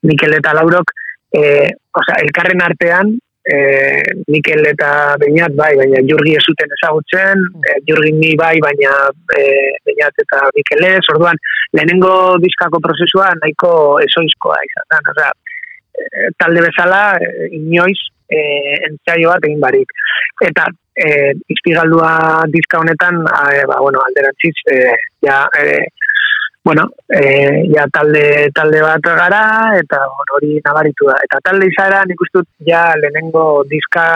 Mikel 0.00 0.32
eta 0.32 0.54
Laurok, 0.54 0.92
eh, 1.30 1.68
sea, 2.06 2.16
elkarren 2.22 2.62
artean, 2.62 3.18
eh, 3.44 4.02
Mikel 4.28 4.66
eta 4.66 5.16
Beñat 5.18 5.54
bai, 5.58 5.72
baina 5.78 6.02
Jurgi 6.08 6.36
ez 6.38 6.44
zuten 6.46 6.74
ezagutzen, 6.78 7.42
eh, 7.66 7.78
Jurgi 7.88 8.12
ni 8.16 8.34
bai, 8.38 8.56
baina 8.62 8.92
eh, 9.38 9.72
Beñat 9.88 10.24
eta 10.24 10.44
Mikel 10.56 10.84
ez, 10.88 11.02
orduan, 11.14 11.40
lehenengo 11.72 12.38
diskako 12.42 12.80
prozesua 12.84 13.32
nahiko 13.40 13.72
esoizkoa 14.04 14.60
izan 14.68 15.10
da, 15.18 15.30
eh, 15.98 16.28
talde 16.38 16.62
bezala, 16.68 17.02
eh, 17.18 17.50
inoiz, 17.58 17.98
eh, 18.30 18.78
entzaio 18.90 19.34
bat 19.34 19.50
egin 19.50 19.60
barik. 19.60 19.90
Eta 20.42 20.68
e, 20.96 21.32
izpigaldua 21.52 22.44
dizka 22.52 22.80
honetan, 22.80 23.22
e, 23.24 23.64
ba, 23.68 23.78
bueno, 23.80 24.02
alderantziz, 24.06 24.54
e, 24.70 24.78
ja, 25.24 25.44
e, 25.58 25.86
bueno, 26.64 26.88
e, 27.08 27.66
ja 27.74 27.86
talde, 27.92 28.50
talde 28.54 28.82
bat 28.82 29.02
gara, 29.02 29.42
eta 29.78 29.98
hori 30.36 30.60
nabaritu 30.64 31.10
da. 31.10 31.18
Eta 31.26 31.40
talde 31.48 31.68
izara, 31.70 32.04
nik 32.06 32.22
ustut, 32.22 32.46
ja 32.66 32.92
lehenengo 32.98 33.64
diska, 33.70 34.06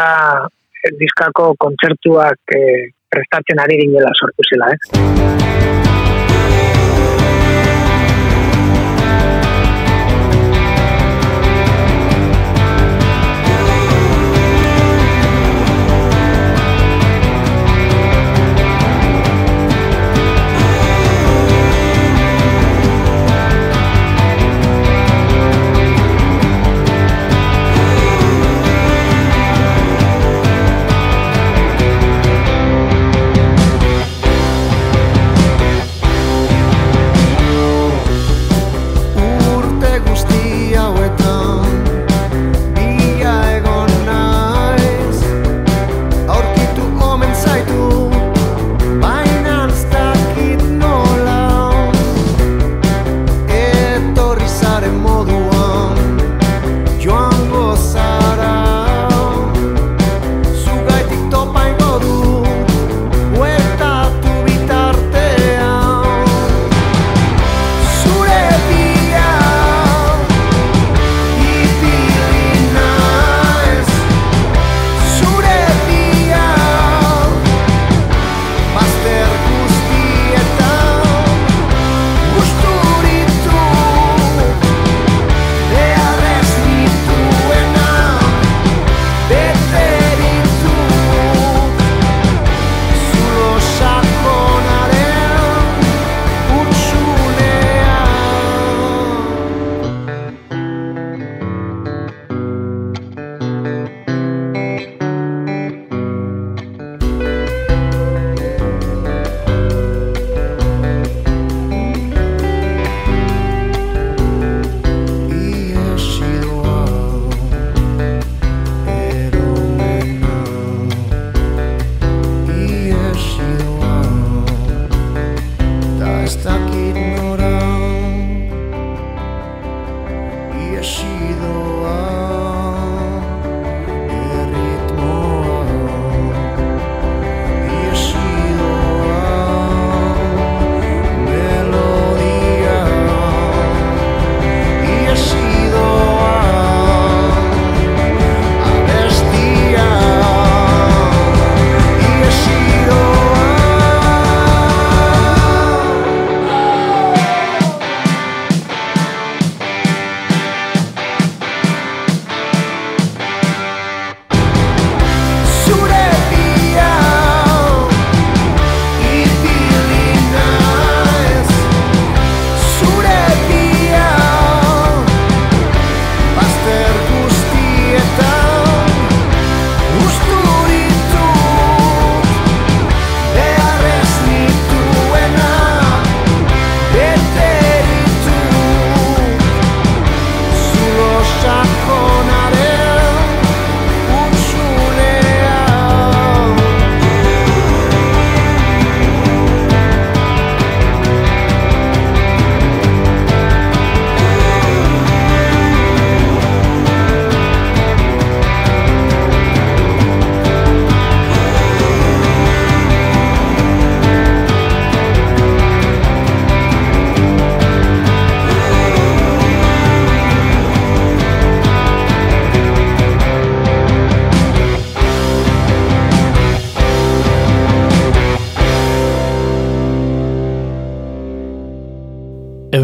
diskako 1.01 1.55
kontzertuak 1.59 2.55
e, 2.55 2.63
prestatzen 3.11 3.63
ari 3.63 3.81
ginela 3.83 4.15
sortu 4.15 4.47
zela, 4.51 4.71
eh? 4.75 6.06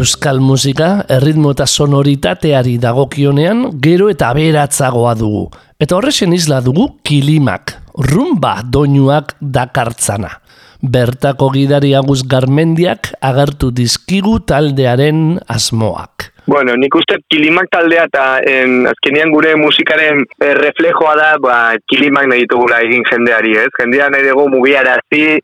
Euskal 0.03 0.41
musika, 0.43 1.05
erritmo 1.07 1.53
eta 1.53 1.63
sonoritateari 1.63 2.73
dagokionean, 2.81 3.61
gero 3.85 4.09
eta 4.11 4.33
aberatzagoa 4.33 5.13
dugu. 5.15 5.45
Eta 5.79 5.95
horrexen 5.95 6.33
isla 6.35 6.57
dugu 6.65 6.89
kilimak, 7.07 7.77
rumba 8.09 8.57
doinuak 8.67 9.31
dakartzana. 9.39 10.33
Bertako 10.83 11.47
gidari 11.53 11.93
Agus 11.95 12.25
Garmendiak 12.27 13.13
agertu 13.23 13.71
dizkigu 13.71 14.41
taldearen 14.43 15.37
asmoak. 15.47 16.33
Bueno, 16.51 16.75
nik 16.75 16.97
uste 16.99 17.21
kilimak 17.31 17.69
taldea 17.71 18.03
eta 18.09 18.25
en, 18.43 18.81
azkenean 18.91 19.31
gure 19.31 19.53
musikaren 19.55 20.25
eh, 20.43 20.51
reflejoa 20.57 21.13
da 21.15 21.29
ba, 21.39 21.55
kilimak 21.87 22.27
nahi 22.27 22.43
ditugula 22.43 22.81
egin 22.83 23.07
jendeari, 23.07 23.55
ez? 23.61 23.69
Jendea 23.79 24.09
nahi 24.11 24.27
dugu 24.27 24.49
mugiarazi, 24.57 25.39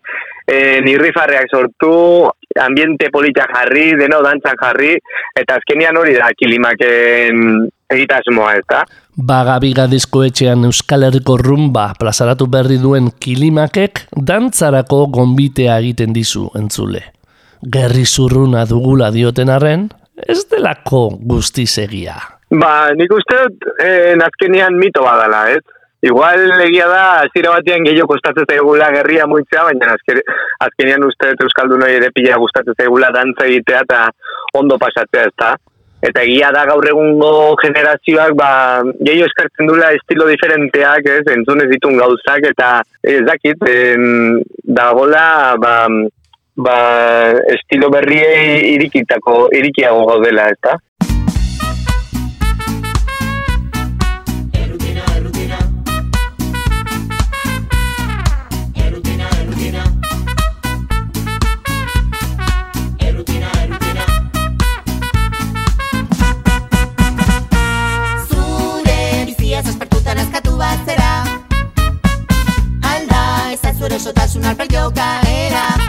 eh, 0.50 0.80
nirrifarreak 0.86 1.52
sortu, 1.52 2.30
ambiente 2.60 3.10
politia 3.14 3.46
jarri, 3.54 3.92
deno 4.00 4.22
dantzan 4.26 4.58
jarri, 4.60 4.96
eta 5.38 5.60
azkenean 5.60 5.98
hori 5.98 6.16
da 6.18 6.32
kilimaken 6.38 7.70
egitasmoa, 7.90 8.56
ez 8.60 8.66
da? 8.70 8.84
Bagabiga 9.30 9.88
diskoetxean 9.92 10.66
Euskal 10.70 11.06
Herriko 11.08 11.38
rumba 11.42 11.90
plazaratu 12.00 12.48
berri 12.52 12.78
duen 12.82 13.10
kilimakek 13.20 14.06
dantzarako 14.16 15.06
gonbitea 15.16 15.80
egiten 15.82 16.14
dizu 16.16 16.48
entzule. 16.60 17.02
Gerri 17.60 18.06
zurruna 18.06 18.64
dugula 18.70 19.10
dioten 19.12 19.50
arren, 19.52 19.90
ez 20.28 20.46
delako 20.52 21.10
guztiz 21.32 21.72
egia. 21.84 22.16
Ba, 22.50 22.90
nik 22.98 23.12
uste 23.14 23.36
dut, 23.44 23.68
eh, 23.84 24.16
azkenean 24.26 24.78
mito 24.80 25.04
badala, 25.06 25.50
ez? 25.54 25.62
Igual 26.02 26.62
egia 26.64 26.88
da, 26.88 27.02
azira 27.26 27.52
batean 27.52 27.84
gehiago 27.84 28.14
kostatzen 28.14 28.46
zaigula 28.48 28.88
gerria 28.94 29.26
muitzea, 29.28 29.66
baina 29.68 29.96
azken, 29.98 30.22
azkenean 30.64 31.04
uste 31.04 31.34
Euskaldun 31.44 31.84
hori 31.84 31.98
ere 32.00 32.12
pila 32.16 32.38
gustatzen 32.40 32.78
zaigula 32.80 33.10
dantza 33.12 33.48
egitea 33.50 33.82
eta 33.84 34.06
ondo 34.56 34.78
pasatzea, 34.80 35.26
ez 35.28 35.36
da? 35.44 35.52
Eta 36.08 36.24
egia 36.24 36.54
da 36.56 36.64
gaur 36.70 36.88
egungo 36.88 37.32
generazioak, 37.60 38.32
ba, 38.40 38.52
gehiago 39.02 39.28
eskartzen 39.28 39.68
dula 39.68 39.92
estilo 39.98 40.30
diferenteak, 40.30 41.10
ez, 41.18 41.26
entzun 41.36 41.66
ez 41.66 41.68
ditun 41.74 42.00
gauzak, 42.00 42.48
eta 42.54 42.70
ez 43.04 43.20
dakit, 43.28 43.68
en, 43.68 44.40
dagola, 44.64 45.58
ba, 45.60 45.74
ba, 46.56 46.78
estilo 47.58 47.92
berriei 47.92 48.78
irikitako, 48.78 49.50
irikiago 49.60 50.08
gaudela, 50.14 50.48
ez 50.56 51.09
suero 73.80 73.98
sotasunar 73.98 74.58
pel 74.60 74.68
que 74.68 74.82
ho 74.84 74.92
caerà. 74.92 75.89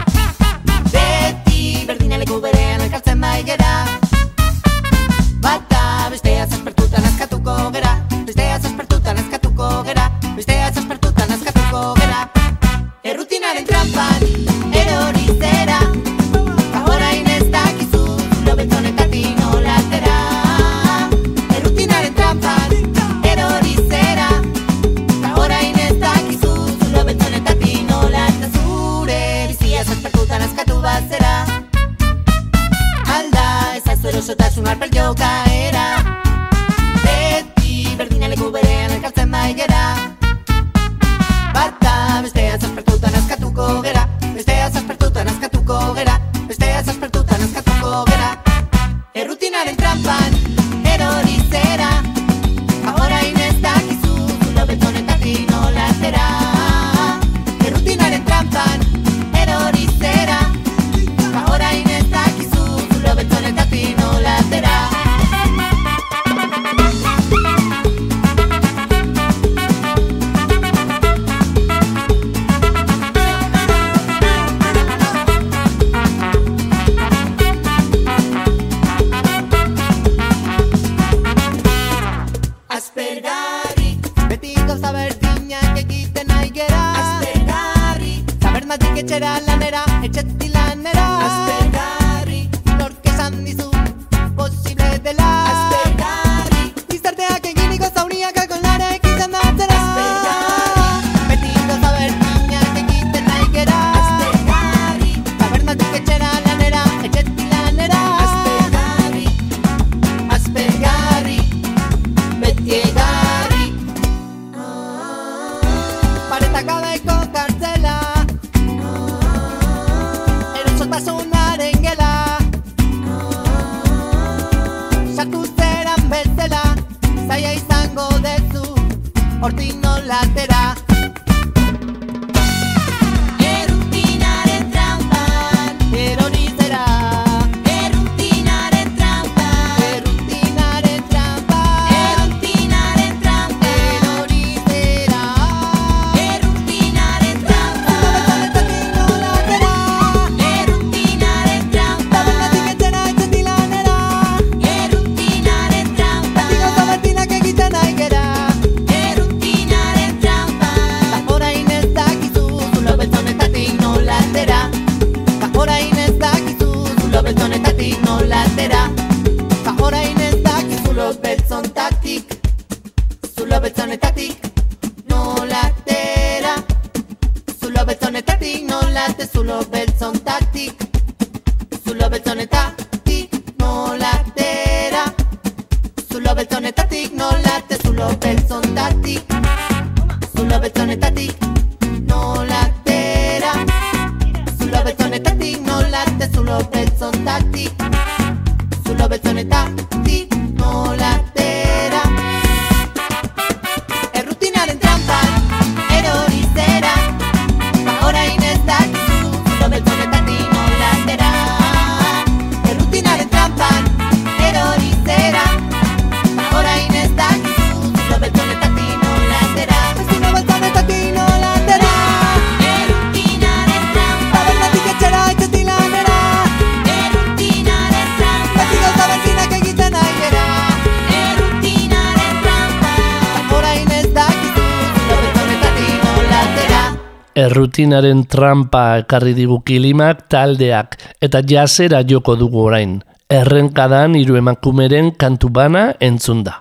Errutinaren 237.41 238.25
trampa 238.29 238.99
ekarri 239.01 239.31
digu 239.33 239.61
kilimak 239.65 240.27
taldeak 240.29 240.97
eta 241.25 241.39
jazera 241.41 242.03
joko 242.05 242.35
dugu 242.37 242.59
orain. 242.67 242.99
Errenkadan 243.31 244.13
hiru 244.19 244.35
emakumeren 244.37 245.13
kantu 245.17 245.49
bana 245.49 245.87
entzun 246.03 246.43
da. 246.45 246.59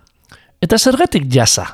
Eta 0.63 0.79
zergatik 0.79 1.27
jaza? 1.29 1.67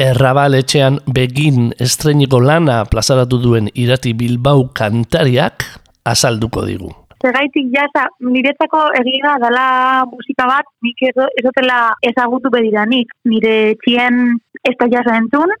Errabal 0.00 0.56
etxean 0.58 0.98
begin 1.06 1.70
estreniko 1.78 2.40
lana 2.42 2.80
plazaratu 2.90 3.38
duen 3.38 3.68
irati 3.74 4.16
Bilbao 4.18 4.66
kantariak 4.74 5.68
azalduko 6.02 6.64
digu. 6.66 6.90
Zergaitik 7.22 7.70
jasa, 7.72 8.08
niretzako 8.20 8.80
egia 8.98 9.36
dela 9.44 9.68
musika 10.10 10.48
bat, 10.50 10.66
nik 10.82 11.06
ez 11.06 11.14
ezotela 11.38 11.92
ezagutu 12.02 12.50
bediranik, 12.50 13.14
nire 13.30 13.76
txien 13.84 14.18
ez 14.66 14.74
da 14.80 14.90
jasa 14.90 15.14
entzun, 15.22 15.54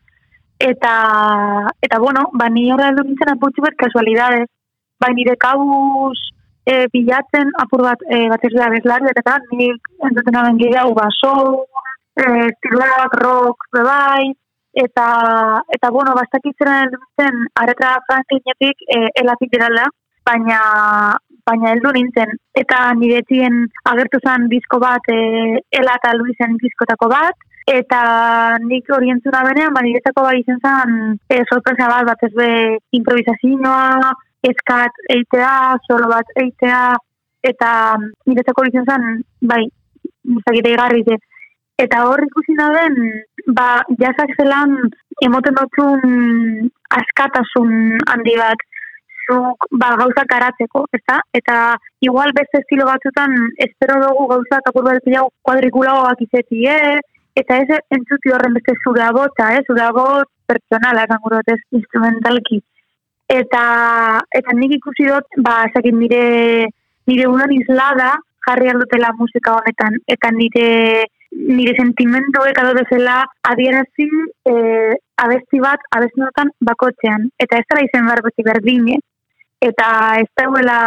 eta, 0.58 0.94
eta 1.82 1.98
bueno, 1.98 2.28
ba, 2.32 2.48
ni 2.48 2.70
horra 2.72 2.90
edu 2.92 3.04
nintzen 3.04 3.32
apurtzu 3.34 3.64
bet 3.64 3.76
kasualidades, 3.80 4.48
ba, 5.00 5.10
nire 5.12 5.36
kabuz 5.36 6.18
e, 6.64 6.86
bilatzen 6.92 7.50
apur 7.62 7.84
bat, 7.86 8.04
e, 8.08 8.28
bat 8.32 8.44
ez 8.44 8.52
da 8.54 8.70
bezlar, 8.72 9.04
eta 9.10 9.38
ni 9.52 9.68
entzuten 10.08 10.38
aben 10.40 10.60
gehiago, 10.62 10.94
ba, 10.94 11.08
soul, 11.20 11.64
e, 12.16 12.48
rock, 13.20 13.68
bebai, 13.72 14.32
eta, 14.72 15.08
eta 15.76 15.90
bueno, 15.90 16.14
bastakitzen 16.14 16.90
nintzen, 16.94 17.44
aretra 17.60 17.98
frankinetik, 18.08 18.88
e, 18.88 19.06
elatik 19.22 19.52
dirala, 19.52 19.86
baina 20.24 20.60
baina 21.44 21.72
heldu 21.74 21.92
nintzen. 21.92 22.30
Eta 22.56 22.78
nire 22.98 23.20
txien 23.28 23.66
agertu 23.90 24.20
zen 24.24 24.48
disko 24.52 24.80
bat 24.80 25.10
e, 25.12 25.18
ela 25.80 25.96
eta 26.00 26.14
Luisen 26.16 26.56
diskotako 26.62 27.10
bat 27.12 27.36
eta 27.66 28.58
nik 28.60 28.90
hori 28.92 29.10
entzuna 29.10 29.42
benean 29.46 29.72
ba 29.74 29.82
niretzako 29.82 30.22
bai 30.26 30.40
izen 30.40 30.58
zen 30.60 31.18
e, 31.32 31.40
sorpresa 31.48 31.88
bat 31.88 32.06
bat 32.10 32.24
ez 32.28 32.32
be 32.36 32.50
improvisazioa 32.98 34.12
eskat 34.44 34.92
eitea, 35.14 35.76
solo 35.86 36.10
bat 36.12 36.28
eitea 36.36 36.82
eta 37.42 37.70
niretzako 38.26 38.62
hori 38.62 38.74
izen 38.74 38.84
zen 38.90 39.22
bai 39.40 39.64
muzakite 40.24 40.74
igarri 40.76 41.04
Eta 41.82 42.04
hor 42.06 42.20
ikusi 42.22 42.54
den, 42.54 42.98
ba, 43.50 43.82
jazak 43.98 44.30
zelan 44.38 44.76
emoten 45.26 45.56
dutxun 45.58 46.68
askatasun 46.98 47.98
handi 48.06 48.36
bat 48.38 48.60
zuk 49.26 49.66
ba, 49.72 49.88
gauzak 49.98 50.28
garatzeko, 50.30 50.84
ezta? 50.92 51.18
Eta 51.34 51.74
igual 52.00 52.30
beste 52.36 52.60
estilo 52.60 52.86
batzutan 52.86 53.34
espero 53.66 53.98
dugu 54.04 54.28
gauzak 54.34 54.70
apur 54.70 54.84
bat 54.86 55.02
gehiago 55.02 55.32
kuadrikulagoak 55.42 56.22
izeti, 56.28 56.62
eh? 56.70 57.00
Eta 57.34 57.56
ez 57.62 57.80
entzuti 57.96 58.30
horren 58.30 58.54
beste 58.54 58.76
zure 58.84 59.08
bota, 59.16 59.50
eh? 59.56 59.64
Zure 59.66 59.88
bot 59.96 60.30
pertsonala, 60.46 61.06
esango 61.08 61.32
dut 61.34 61.50
ez 61.54 61.60
instrumentalki. 61.78 62.60
Eta, 63.34 63.64
eta 64.38 64.54
nik 64.54 64.76
ikusi 64.76 65.08
dut, 65.08 65.26
ba, 65.42 65.64
esakin 65.70 65.98
nire, 65.98 66.68
nire 67.10 67.26
unan 67.30 67.52
izlada 67.56 68.12
jarri 68.46 68.70
aldutela 68.70 69.10
musika 69.18 69.56
honetan, 69.58 69.98
eta 70.14 70.30
nire 70.36 70.68
nire 71.34 71.72
sentimenduek 71.74 72.58
ado 72.62 72.74
bezala 72.78 73.24
adierazi 73.50 74.06
eh, 74.46 74.94
abesti 75.24 75.58
bat 75.58 75.82
abesti 75.96 76.22
notan 76.22 76.52
bakotxean. 76.68 77.26
Eta 77.40 77.58
ez 77.58 77.66
dara 77.70 77.82
izen 77.82 78.06
barbeti 78.06 78.46
berdin, 78.46 78.88
eh? 78.94 79.00
eta 79.64 79.88
ez 80.20 80.28
dauela 80.38 80.78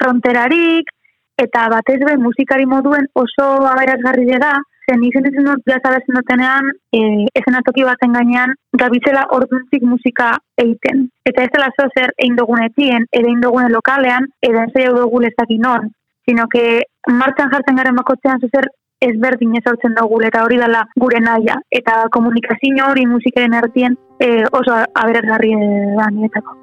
fronterarik, 0.00 0.90
eta 1.38 1.66
batez 1.72 2.00
be 2.04 2.16
musikari 2.20 2.66
moduen 2.66 3.06
oso 3.14 3.46
aberazgarri 3.70 4.26
da, 4.42 4.56
zen 4.86 5.02
izen 5.04 5.26
dut 5.26 5.62
jaza 5.66 5.90
bezen 5.90 6.18
dutenean, 6.18 6.70
e, 6.94 7.00
ezen 7.40 7.58
atoki 7.58 7.84
baten 7.84 8.14
gainean, 8.14 8.54
gabitzela 8.82 9.26
orduntzik 9.36 9.82
musika 9.82 10.30
eiten. 10.62 11.08
Eta 11.26 11.44
ez 11.44 11.50
dela 11.52 11.70
zer 11.76 12.12
egin 12.16 12.36
dugunetien, 12.38 13.06
edo 13.10 13.26
egin 13.26 13.42
dugune 13.44 13.68
lokalean, 13.74 14.28
edo 14.40 14.62
ez 14.62 14.72
dugu 14.74 15.00
dugu 15.02 15.22
lezakin 15.26 15.62
non, 15.66 15.90
sino 16.26 16.46
que 16.48 16.82
martxan 17.08 17.50
jartzen 17.50 17.76
garen 17.76 17.96
bakotzean 17.96 18.40
zuzer 18.40 18.70
ezberdin 19.00 19.56
ezortzen 19.60 19.94
dugu 19.98 20.20
eta 20.24 20.44
hori 20.44 20.58
dela 20.62 20.84
gure 20.96 21.20
naia. 21.20 21.58
Eta 21.70 22.06
komunikazio 22.12 22.90
hori 22.90 23.06
musikaren 23.06 23.54
artien 23.54 23.98
e, 24.18 24.44
oso 24.52 24.78
aberazgarri 25.02 25.52
da 25.98 26.08
nietako. 26.10 26.56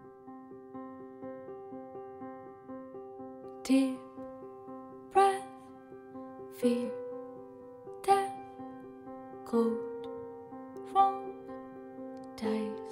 Deep 3.63 3.95
breath, 5.13 5.45
fear, 6.59 7.02
Hold 9.53 9.77
from 10.91 11.31
tight. 12.35 12.82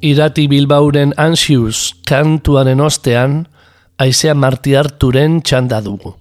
Irati 0.00 0.46
Bilbauren 0.48 1.12
Anxious 1.20 1.92
kantuaren 2.08 2.80
ostean, 2.80 3.42
Aizea 4.00 4.32
Marti 4.32 4.72
Arturen 4.72 5.42
txanda 5.44 5.82
dugu. 5.84 6.14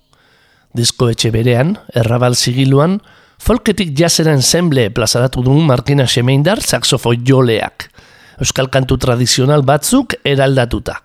Disko 0.75 1.07
etxe 1.13 1.31
berean, 1.31 1.77
errabal 1.95 2.35
zigiluan, 2.35 2.97
folketik 3.39 3.93
jazeren 3.95 4.43
zenble 4.43 4.89
plazaratu 4.91 5.45
du 5.47 5.55
Martina 5.63 6.09
Semeindar 6.11 6.59
saxofo 6.59 7.15
joleak. 7.15 7.87
Euskal 8.43 8.67
kantu 8.67 8.99
tradizional 8.99 9.63
batzuk 9.63 10.17
eraldatuta. 10.27 10.99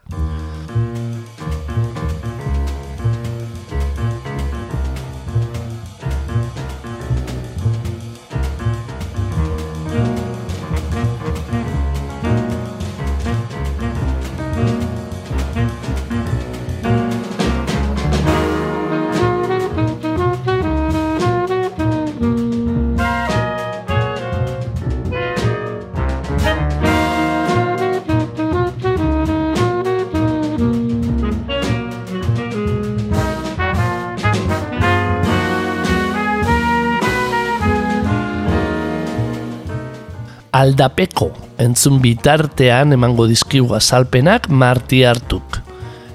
Aldapeko 40.55 41.33
entzun 41.59 41.97
bitartean 41.99 42.95
emango 42.95 43.27
dizkigu 43.27 43.75
azalpenak 43.75 44.47
Marti 44.49 45.01
Artuk. 45.03 45.59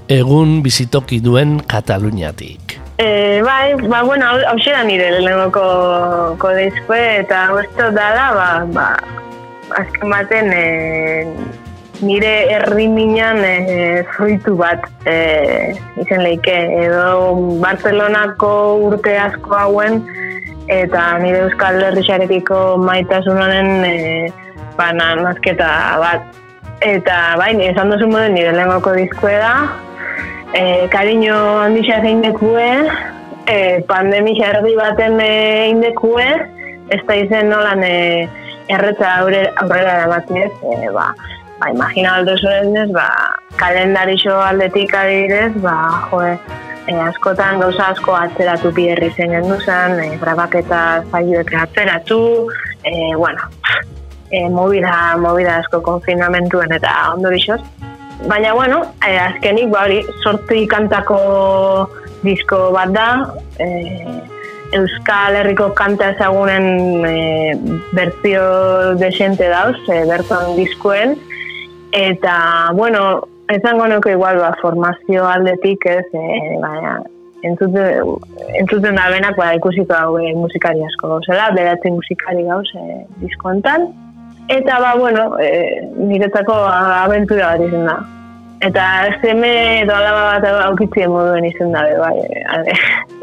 Egun 0.08 0.62
bizitoki 0.64 1.18
duen 1.20 1.58
Kataluniatik. 1.68 2.78
E, 3.00 3.40
bai, 3.44 3.74
ba, 3.84 4.00
bueno, 4.02 4.26
hau 4.26 4.56
da 4.64 4.82
nire 4.84 5.10
lehenengoko 5.12 6.36
kodizkue, 6.40 7.00
eta 7.20 7.46
uste 7.56 7.90
dala, 7.96 8.26
ba, 8.36 8.48
ba, 8.74 8.88
azken 9.76 10.12
baten 10.12 10.50
e, 10.56 10.64
nire 12.02 12.32
herri 12.50 12.86
minan 12.88 13.40
e, 13.44 14.02
fruitu 14.14 14.56
bat 14.58 14.84
e, 15.06 15.74
izen 16.00 16.22
leike, 16.24 16.56
edo 16.84 17.36
Barcelonako 17.62 18.52
urte 18.88 19.16
asko 19.18 19.56
hauen, 19.56 20.00
eta 20.70 21.18
nire 21.22 21.44
Euskal 21.46 21.80
Herrixarekiko 21.88 22.78
maitasun 22.84 23.40
honen 23.42 23.84
e, 23.84 23.94
ba, 24.78 24.90
na- 24.96 25.16
nazketa 25.20 25.70
bat. 26.00 26.26
Eta 26.80 27.36
bai, 27.36 27.52
esan 27.68 27.92
duzu 27.92 28.08
moden 28.08 28.34
nire 28.38 28.54
lehenengoko 28.54 28.94
dizkue 28.96 29.34
da, 29.36 29.54
e, 30.54 30.88
kariño 30.92 31.36
handixa 31.66 32.00
zein 32.00 32.22
dekue, 32.24 32.70
e, 33.46 33.58
pandemia 33.90 34.54
erdi 34.54 34.76
baten 34.78 35.20
e, 35.20 35.32
indekue, 35.74 36.28
ez 36.90 37.02
da 37.06 37.18
izen 37.18 37.52
nolan 37.52 37.84
e, 37.84 38.28
erretza 38.70 39.18
aurre, 39.20 39.44
aurrera 39.62 39.98
eramatzen 40.00 40.40
ez, 40.46 40.52
e, 40.64 40.88
ba, 40.94 41.10
ba, 41.60 41.70
imagina 41.70 42.14
aldo 42.16 42.32
ez, 42.34 42.90
ba, 42.92 43.08
kalendarixo 43.56 44.34
aldetik 44.40 44.94
adibidez, 44.94 45.52
ba, 45.60 46.08
joe, 46.10 46.32
e, 46.86 46.94
askotan 46.94 47.60
gauza 47.60 47.90
asko 47.92 48.16
atzeratu 48.16 48.72
bierri 48.72 49.10
zen 49.12 49.36
genduzan, 49.36 50.00
e, 50.00 50.16
grabaketa 50.22 51.04
zaioek 51.10 51.52
atzeratu, 51.54 52.48
e, 52.84 53.14
bueno, 53.14 53.50
e, 54.30 54.48
movida, 54.48 55.16
movida 55.18 55.58
asko 55.60 55.82
konfinamentuen 55.82 56.72
eta 56.72 57.12
ondo 57.12 57.28
bixoz. 57.28 57.60
Baina, 58.28 58.52
bueno, 58.52 58.82
eh, 59.06 59.18
azkenik, 59.18 59.70
ba, 59.72 59.84
hori, 59.84 60.02
sorti 60.22 60.66
kantako 60.68 61.20
disko 62.22 62.68
bat 62.72 62.92
da, 62.92 63.06
eh, 63.58 64.20
Euskal 64.76 65.34
Herriko 65.34 65.72
kanta 65.74 66.12
ezagunen 66.12 67.02
eh, 67.08 67.56
bertzio 67.96 68.94
desente 69.00 69.48
dauz, 69.50 69.74
eh, 69.90 70.04
berton 70.06 70.54
diskuen, 70.54 71.16
eta, 71.92 72.70
bueno, 72.74 73.22
ezango 73.48 73.86
nuke 73.88 74.12
igual, 74.12 74.38
ba, 74.38 74.54
formazio 74.60 75.26
aldetik 75.26 75.86
ez, 75.86 76.06
eh, 76.14 76.58
baina, 76.62 77.00
entzuten, 77.42 78.14
entzuten 78.60 78.96
da 78.96 79.08
benak, 79.10 79.36
ba, 79.36 79.54
ikusiko 79.56 79.96
hau 79.96 80.18
eh, 80.20 80.34
musikari 80.36 80.84
asko 80.86 81.14
gauzela, 81.14 81.50
beratzi 81.56 81.92
musikari 81.94 82.44
gauz 82.46 82.68
eh, 82.76 83.02
disko 83.22 83.50
hontan. 83.50 83.90
Eta 84.50 84.80
ba, 84.82 84.94
bueno, 84.98 85.38
e, 85.38 85.78
niretzako 85.94 86.54
abentura 86.66 87.52
bat 87.52 87.60
izan 87.62 87.84
da. 87.86 87.92
Eta 88.66 88.84
seme 89.22 89.50
edo 89.84 89.94
alaba 89.94 90.24
bat 90.40 90.64
aukitzien 90.64 91.12
moduen 91.12 91.46
izan 91.46 91.70
da, 91.76 91.84
bai, 92.00 92.16
e, 92.26 92.42
ale. 92.50 92.74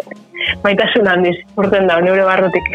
Maitasun 0.64 1.10
handiz, 1.12 1.36
urten 1.60 1.90
da, 1.92 2.00
neure 2.00 2.24
barrotik. 2.24 2.72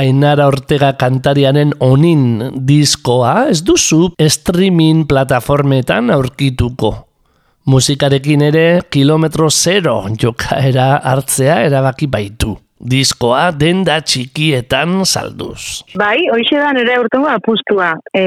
Ainara 0.00 0.46
Ortega 0.48 0.94
kantarianen 0.96 1.74
onin 1.84 2.22
diskoa 2.68 3.50
ez 3.52 3.58
duzu 3.66 4.14
streaming 4.32 5.02
plataformetan 5.10 6.08
aurkituko. 6.14 6.92
Musikarekin 7.68 8.40
ere 8.46 8.64
kilometro 8.88 9.50
zero 9.50 9.98
jokaera 10.22 10.86
hartzea 11.10 11.58
erabaki 11.66 12.08
baitu. 12.08 12.54
Diskoa 12.80 13.50
denda 13.52 13.98
txikietan 14.00 15.02
salduz. 15.04 15.84
Bai, 16.00 16.16
hoxe 16.32 16.56
da 16.56 16.72
nire 16.72 16.96
urtengo 17.02 17.28
apustua. 17.28 17.92
E, 18.16 18.24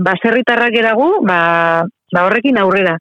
baserritarrak 0.00 0.78
eragu, 0.80 1.10
ba, 1.28 1.84
ba 2.14 2.24
horrekin 2.24 2.56
aurrera. 2.62 2.96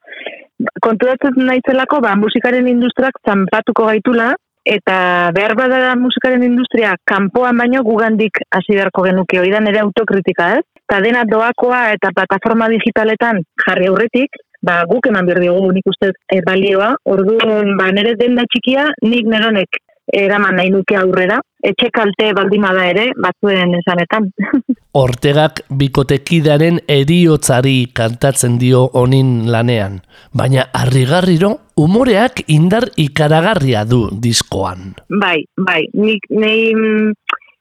Konturatzen 0.83 1.39
naizelako, 1.47 2.01
ba, 2.03 2.17
musikaren 2.19 2.67
industriak 2.67 3.15
zanpatuko 3.23 3.87
gaitula, 3.93 4.33
eta 4.65 5.31
behar 5.35 5.55
bada 5.55 5.79
da 5.83 5.95
musikaren 5.95 6.43
industria 6.43 6.95
kanpoan 7.05 7.57
baino 7.57 7.83
gugandik 7.83 8.41
hasi 8.51 8.75
beharko 8.75 9.03
genuke 9.07 9.39
hori 9.39 9.51
da 9.51 9.59
nire 9.59 9.81
autokritika, 9.83 10.53
ez? 10.59 10.65
Ta 10.89 10.99
dena 11.01 11.23
doakoa 11.25 11.91
eta 11.95 12.11
plataforma 12.15 12.69
digitaletan 12.69 13.43
jarri 13.65 13.87
aurretik, 13.87 14.39
ba 14.61 14.81
guk 14.89 15.07
eman 15.07 15.25
behar 15.25 15.43
dugu 15.43 15.71
nik 15.71 15.87
uste 15.87 16.11
e, 16.11 16.41
balioa, 16.45 16.95
orduan 17.05 17.77
ba 17.77 17.91
nire 17.91 18.15
denda 18.19 18.43
txikia 18.49 18.89
nik 19.05 19.29
neronek 19.29 19.79
eraman 20.13 20.57
nahi 20.57 20.71
nuke 20.73 20.97
aurrera, 20.97 21.39
etxe 21.63 21.89
kalte 21.93 22.31
baldima 22.33 22.71
da 22.73 22.87
ere, 22.89 23.09
batzuen 23.13 23.75
esanetan. 23.77 24.29
Ortegak 25.03 25.61
bikotekidaren 25.69 26.79
eriotzari 26.89 27.91
kantatzen 27.93 28.57
dio 28.61 28.87
honin 28.97 29.51
lanean, 29.53 29.99
baina 30.33 30.65
harrigarriro 30.73 31.55
umoreak 31.83 32.43
indar 32.51 32.89
ikaragarria 32.97 33.85
du 33.85 34.07
diskoan. 34.11 34.93
bai, 35.21 35.45
bai, 35.57 35.81
nik 35.93 36.25
nei 36.29 36.73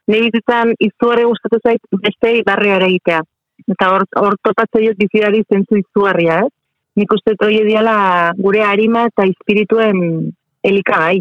nei 0.09 0.21
izan 0.33 0.73
izugarri 0.81 1.25
gustatu 1.29 1.59
zait 1.63 1.81
beste 2.05 2.43
barria 2.47 2.77
ere 2.81 2.87
egitea. 2.93 3.23
Eta 3.69 3.89
hor 3.93 4.05
hor 4.17 4.37
topatzen 4.43 4.87
jot 4.87 4.97
bizidari 5.01 5.43
zentzu 5.53 5.77
izugarria, 5.77 6.39
eh? 6.45 6.49
Nik 6.97 7.13
uste 7.13 7.35
hori 7.45 7.61
diala 7.67 8.33
gure 8.39 8.63
harima 8.65 9.05
eta 9.11 9.27
espiritua,en 9.29 10.33
elikagai. 10.65 11.21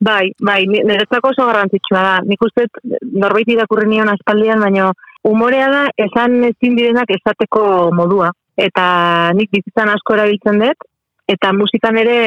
Bai, 0.00 0.32
bai, 0.42 0.64
ni- 0.66 0.82
niretzako 0.82 1.30
oso 1.30 1.46
garrantzitsua 1.46 2.02
da. 2.02 2.14
Nik 2.26 2.42
uste 2.42 2.66
norbait 3.12 3.48
irakurri 3.48 3.86
nion 3.88 4.08
aspaldian, 4.10 4.60
baina 4.64 4.90
umorea 5.22 5.68
da 5.70 5.82
esan 6.06 6.40
ezin 6.48 6.74
direnak 6.76 7.12
esateko 7.14 7.90
modua. 7.94 8.32
Eta 8.56 9.30
nik 9.36 9.52
bizitzan 9.54 9.92
asko 9.92 10.16
erabiltzen 10.16 10.58
dut, 10.64 10.89
eta 11.30 11.52
musikan 11.54 11.98
ere 12.00 12.20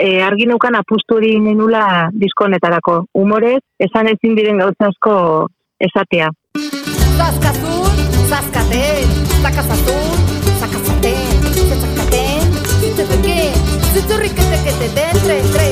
e, 0.00 0.08
argi 0.22 0.46
neukan 0.50 0.76
apustu 0.80 1.18
hori 1.18 1.34
nenula 1.40 2.10
diskonetarako. 2.12 2.96
Humorez, 3.16 3.60
esan 3.86 4.10
ezin 4.12 4.36
diren 4.38 4.60
gauza 4.62 4.90
asko 4.90 5.14
esatea. 5.88 6.30
Zaskazun, 7.14 8.02
zaskaten, 8.28 9.16
zakazatun, 9.40 10.22
zakazaten, 10.60 11.48
zatzakaten, 11.70 12.54
zitzateke, 12.80 13.40
zitzurriketekete 13.94 14.92
den, 14.98 15.20
tre, 15.24 15.40
tre. 15.56 15.68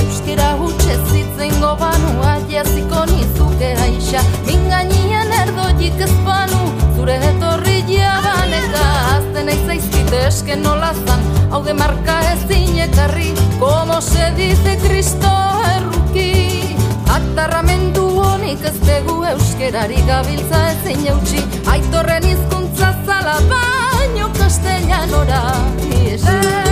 Euskera 0.00 0.52
hutxe 0.60 0.96
zitzengo 1.10 1.74
banua, 1.80 2.36
jaziko 2.50 3.04
nizuke 3.10 3.74
aixa, 3.86 4.22
mingainian 4.48 5.34
erdoik 5.42 6.02
ez 6.06 6.12
banu, 6.26 6.64
zure 6.96 7.18
etorri 7.30 7.80
jabaneka, 7.90 8.84
azten 9.16 9.50
eizaizkite 9.54 10.26
eske 10.30 10.58
nolazan, 10.62 11.33
hau 11.50 11.62
de 11.64 11.74
marka 11.74 12.18
ezin 12.32 12.78
ekarri, 12.88 13.32
como 13.58 14.00
se 14.00 14.30
dice 14.36 14.78
Cristo 14.86 15.30
erruki. 15.76 16.76
Atarramendu 17.14 18.06
honik 18.22 18.64
ez 18.66 18.74
dugu 18.80 19.22
euskerari 19.34 20.00
gabiltza 20.08 20.62
ezin 20.72 21.06
eutxi 21.12 21.44
Aitorren 21.70 22.26
hizkuntza 22.30 22.90
zala 23.06 23.38
baino 23.52 24.30
castellanora 24.40 25.42
Ni 25.78 26.14
esan 26.16 26.63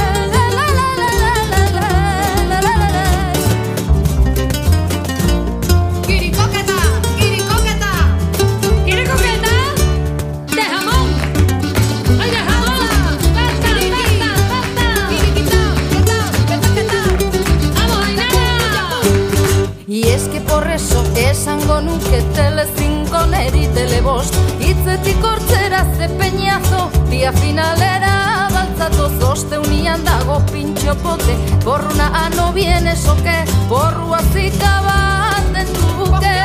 es 20.74 20.82
que 20.82 20.94
por 20.94 21.18
eso 21.18 21.30
esango 21.30 21.80
nuke 21.80 22.22
telezinko 22.34 23.26
neri 23.26 23.66
telebost 23.74 24.34
Itzetik 24.60 25.24
hortzera 25.24 25.84
ze 25.96 26.08
peñazo, 26.08 26.90
dia 27.10 27.32
finalera 27.32 28.48
baltzatoz. 28.52 29.12
Osteunian 29.22 30.04
dago 30.04 30.40
pintxo 30.52 30.94
pote, 30.96 31.34
borruna 31.64 32.08
ano 32.24 32.52
viene 32.52 32.96
soke 32.96 33.44
Borrua 33.68 34.20
zika 34.32 34.80
baten 34.86 35.66
duke 35.74 36.36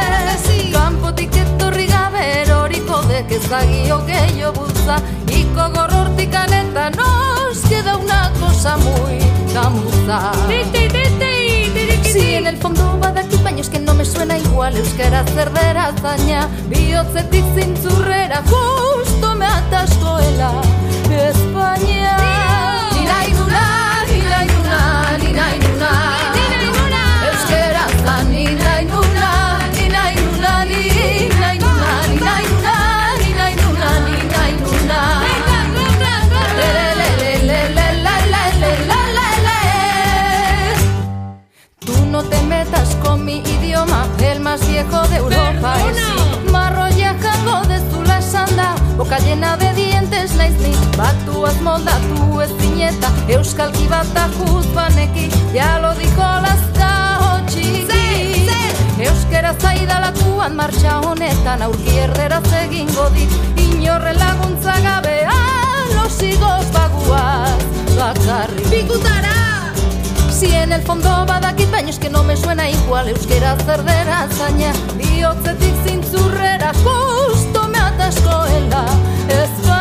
Kanpotik 0.74 1.36
etorri 1.36 1.88
gabe 1.88 2.42
eroriko 2.42 3.02
dek 3.08 3.32
ezagio 3.32 4.02
gehiago 4.06 4.54
bultza. 4.54 5.00
Iko 5.28 5.70
gorrortikan 5.74 6.54
eta 6.54 6.90
nos 6.92 7.60
queda 7.70 7.96
una 7.96 8.32
cosa 8.40 8.78
muy 8.78 9.20
camuza 9.54 11.37
Si 12.18 12.34
en 12.34 12.48
el 12.48 12.58
fondo 12.58 12.98
badakit 13.00 13.44
baina 13.44 13.62
es 13.62 13.70
que 13.70 13.78
no 13.78 13.94
me 13.94 14.04
suena 14.04 14.40
igual. 14.40 14.76
Euskera 14.76 15.24
zerdera 15.36 15.94
zaina 16.02 16.48
Biotzetik 16.68 17.46
zintzurrera 17.54 18.42
justo 18.50 19.36
me 19.36 19.46
ataskoela 19.46 20.50
Espainia 21.12 22.18
Ni 22.96 23.06
con 43.18 43.26
mi 43.26 43.40
idioma, 43.40 44.06
el 44.20 44.40
más 44.40 44.68
viejo 44.68 45.08
de 45.08 45.18
Europa 45.18 45.76
es 45.90 46.52
Marroia 46.52 47.16
jango 47.20 47.68
de 47.68 47.80
zula 47.90 48.22
sanda, 48.22 48.76
boca 48.98 49.18
llena 49.20 49.58
de 49.58 49.74
dientes 49.74 50.36
naiz 50.36 50.54
ni 50.60 50.74
Batuaz 50.98 51.60
moldatu 51.62 52.42
ez 52.42 52.52
zineta, 52.60 53.10
euskalki 53.28 53.88
bat 53.88 54.08
da 54.14 54.28
juzbaneki 54.38 55.30
Ya 55.54 55.80
lo 55.80 55.94
dijo 55.96 56.28
Lazkao 56.46 57.46
txiki 57.48 58.50
Euskera 59.00 59.54
zaidalakuan 59.54 60.56
martxa 60.56 61.00
honetan 61.00 61.62
aurki 61.62 61.98
erderaz 62.00 62.52
egingo 62.64 63.10
dit 63.16 63.32
Inorre 63.62 64.14
laguntza 64.14 64.78
gabean 64.84 65.96
losigoz 65.96 66.66
baguaz 66.74 67.64
bakarri 67.98 68.70
Bikutara! 68.72 69.37
Si 70.38 70.54
en 70.54 70.72
el 70.72 70.84
fondo 70.84 71.10
badakit 71.26 71.72
baina 71.72 71.90
es 71.90 71.98
que 71.98 72.12
no 72.12 72.22
me 72.22 72.38
suena 72.38 72.70
igual. 72.70 73.10
Euskera 73.10 73.56
zerdera 73.66 74.28
zaina 74.38 74.72
Biotzetik 74.96 75.74
zintzurrera 75.84 76.74
justo 76.84 77.68
me 77.70 77.80
ataskoela 77.80 78.86
Espainia 79.30 79.77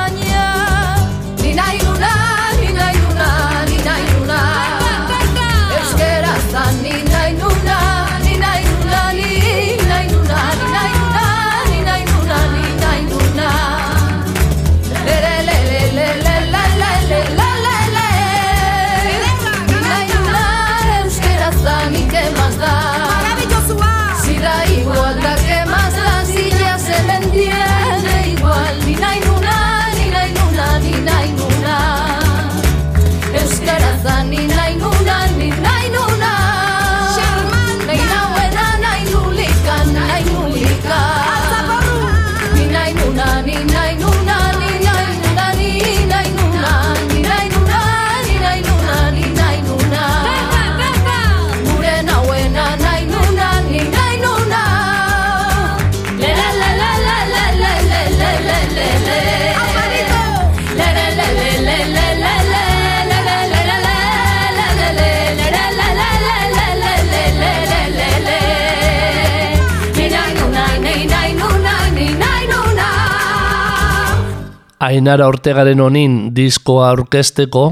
Ainara 74.81 75.27
Ortegaren 75.29 75.81
honin 75.81 76.17
diskoa 76.37 76.91
aurkezteko 76.91 77.63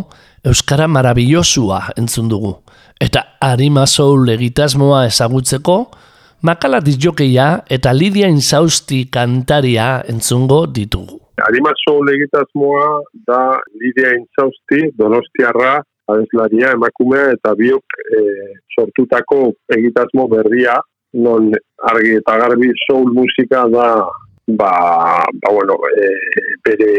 Euskara 0.45 0.87
marabillosua 0.89 1.81
entzun 2.01 2.31
dugu. 2.31 2.55
Eta 3.01 3.23
Arima 3.41 3.87
Soul 3.87 4.29
egitasmoa 4.33 5.05
ezagutzeko 5.11 5.77
Makala 6.45 6.81
disjokeia 6.85 7.65
eta 7.73 7.93
Lidia 7.97 8.29
Insausti 8.29 9.07
kantaria 9.13 10.03
entzungo 10.13 10.67
ditugu. 10.67 11.17
Arima 11.41 11.73
Soul 11.81 12.11
egitasmoa 12.13 12.89
da 13.27 13.39
Lidia 13.81 14.13
Insausti, 14.13 14.91
Donostiarra, 14.99 15.79
abeslaria, 16.13 16.75
emakumea 16.77 17.31
eta 17.33 17.55
biok 17.57 17.97
e, 17.97 18.21
sortutako 18.77 19.55
egitasmo 19.77 20.29
berria, 20.29 20.77
non 21.15 21.49
argi 21.89 22.17
eta 22.19 22.37
garbi 22.43 22.73
soul 22.85 23.13
musika 23.15 23.65
da 23.73 23.89
ba, 24.47 25.25
ba 25.43 25.53
bueno, 25.53 25.77
e, 25.97 26.09
bere, 26.65 26.93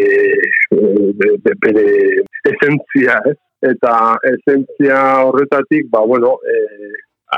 e, 0.72 1.54
bere 1.62 2.24
esentzia, 2.44 3.20
ez? 3.26 3.38
Eta 3.66 4.18
esentzia 4.24 5.26
horretatik, 5.26 5.88
ba, 5.90 6.02
bueno, 6.06 6.38
e, 6.46 6.56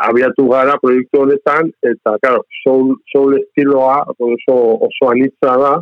abiatu 0.07 0.47
gara 0.49 0.77
proiektu 0.81 1.23
honetan, 1.23 1.71
eta, 1.81 2.17
claro, 2.21 2.43
soul, 2.63 2.95
soul 3.11 3.37
estiloa 3.39 4.03
oso, 4.17 4.57
oso 4.89 5.11
anitza 5.11 5.55
da, 5.61 5.73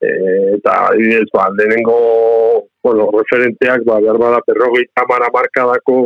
e, 0.00 0.08
eta, 0.56 0.76
ez, 0.98 1.28
ba, 1.34 1.48
denengo, 1.58 1.98
bueno, 2.82 3.10
referenteak, 3.14 3.86
ba, 3.86 4.00
behar 4.00 4.18
bada, 4.18 4.42
perrogei 4.46 4.88
tamara 4.94 5.30
markadako 5.34 5.96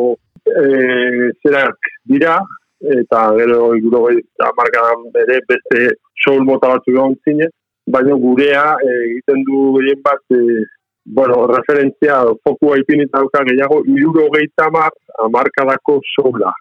e, 0.46 1.32
zerak 1.42 1.92
dira, 2.04 2.38
eta 2.80 3.20
gero 3.38 3.74
iguro 3.76 4.08
markadan 4.56 5.10
bere 5.12 5.40
beste 5.48 5.96
soul 6.24 6.44
mota 6.44 6.68
batzu 6.68 6.92
egon 6.92 7.16
zine, 7.24 7.48
baina 7.86 8.14
gurea 8.14 8.76
e, 8.82 8.92
egiten 9.10 9.44
du 9.46 9.72
gehien 9.78 10.02
bat, 10.04 10.22
e, 10.30 10.64
bueno, 11.06 11.46
referentzia 11.46 12.20
fokua 12.44 12.78
ipinita 12.78 13.18
dauka 13.18 13.44
gehiago, 13.48 13.82
iruro 13.86 14.28
gehieta 14.34 14.70
mar, 14.74 14.92
amarkadako 15.24 16.00
soula. 16.14 16.52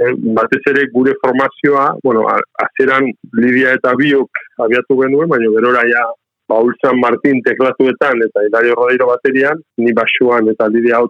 E, 0.00 0.12
batez 0.36 0.62
ere 0.72 0.88
gure 0.94 1.14
formazioa, 1.24 1.86
bueno, 2.04 2.26
azeran 2.66 3.10
Lidia 3.40 3.76
eta 3.78 3.94
Biok 3.96 4.42
abiatu 4.66 4.98
genuen, 5.02 5.30
baina 5.30 5.52
gerora 5.56 5.86
ja 5.88 6.08
Baulzan 6.50 6.98
Martin 6.98 7.38
teklatuetan 7.46 8.24
eta 8.26 8.42
Hilario 8.42 8.74
Rodeiro 8.74 9.06
baterian, 9.12 9.60
ni 9.78 9.92
basuan 9.94 10.50
eta 10.50 10.66
Lidia 10.68 10.98
hau 10.98 11.06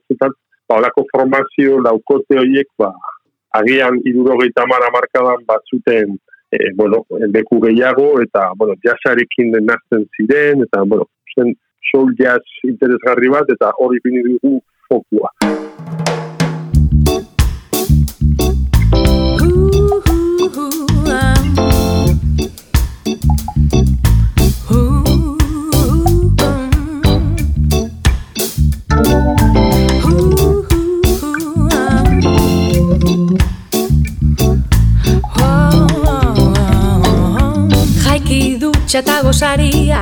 ba, 0.68 0.90
formazio 1.14 1.80
laukote 1.80 2.36
horiek, 2.38 2.68
ba, 2.78 2.92
agian 3.58 4.00
idurogeita 4.04 4.66
mara 4.66 4.90
markadan 4.94 5.44
batzuten 5.46 6.18
e, 6.50 6.58
bueno, 6.74 7.04
beku 7.30 7.60
gehiago, 7.60 8.20
eta, 8.22 8.50
bueno, 8.56 8.74
jasarekin 8.84 9.52
den 9.52 9.66
nazten 9.66 10.06
ziren, 10.16 10.66
eta, 10.66 10.82
bueno, 10.84 11.08
zen 11.34 11.54
soul 11.92 12.14
jazz 12.18 12.42
interesgarri 12.66 13.30
bat, 13.30 13.50
eta 13.56 13.72
hori 13.78 14.02
bini 14.04 14.26
dugu 14.26 14.60
fokua. 14.88 15.34
Txata 38.90 39.20
gozaria, 39.22 40.00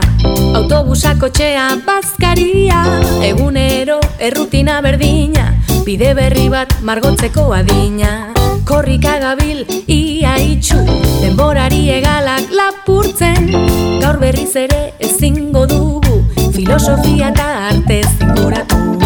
autobusako 0.56 1.28
txea 1.28 1.66
bazkaria. 1.84 2.78
Egunero 3.20 3.98
errutina 4.16 4.78
berdina, 4.80 5.44
bide 5.84 6.14
berri 6.16 6.46
bat 6.48 6.72
margotzeko 6.80 7.44
adina. 7.52 8.32
Korrika 8.64 9.18
gabil 9.20 9.60
ia 9.92 10.38
itxu, 10.40 10.80
denborari 11.20 11.82
egalak 11.98 12.48
lapurtzen. 12.48 13.52
Gaur 14.00 14.16
berriz 14.24 14.54
ere 14.56 14.94
ezingo 14.96 15.66
dugu, 15.68 16.22
filosofia 16.56 17.28
eta 17.28 17.50
arte 17.68 18.00
zinguratu 18.16 18.97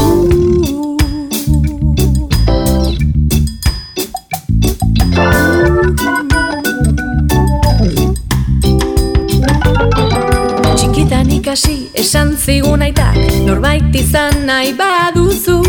ikasi 11.52 11.92
esan 11.92 12.32
zigun 12.32 12.80
aitak 12.80 13.12
Norbait 13.44 13.92
izan 13.92 14.46
nahi 14.48 14.72
baduzu. 14.72 15.60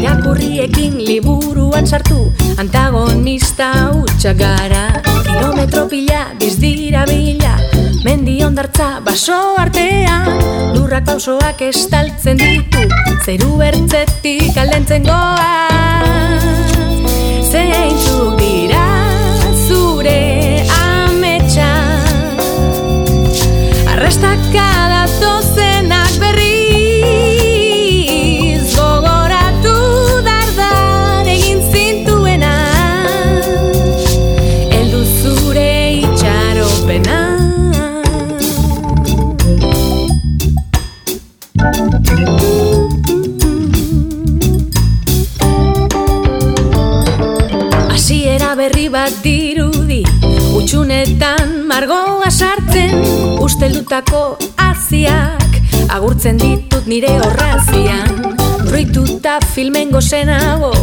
Irakurriekin 0.00 0.96
liburuan 0.96 1.84
sartu 1.84 2.32
Antagonista 2.56 3.92
utxak 3.92 4.38
gara. 4.40 5.02
Kilometro 5.04 5.84
pila 5.88 6.32
bizdira 6.40 7.04
bila 7.04 7.60
Mendi 8.04 8.40
ondartza 8.40 9.02
baso 9.04 9.36
artean. 9.60 10.32
Lurrak 10.72 11.04
pausoak 11.04 11.60
estaltzen 11.60 12.40
ditu 12.40 12.88
Zeru 13.20 13.58
bertzetik 13.60 14.56
aldentzen 14.56 15.04
goa 15.04 15.52
Zeintzuk 17.52 18.40
dira 18.40 19.07
Usteldutako 53.88 54.36
aziak 54.60 55.54
Agurtzen 55.88 56.36
ditut 56.36 56.84
nire 56.84 57.14
horrazian. 57.24 58.36
Fruituta 58.68 59.38
filmen 59.54 59.88
gozenago 59.90 60.74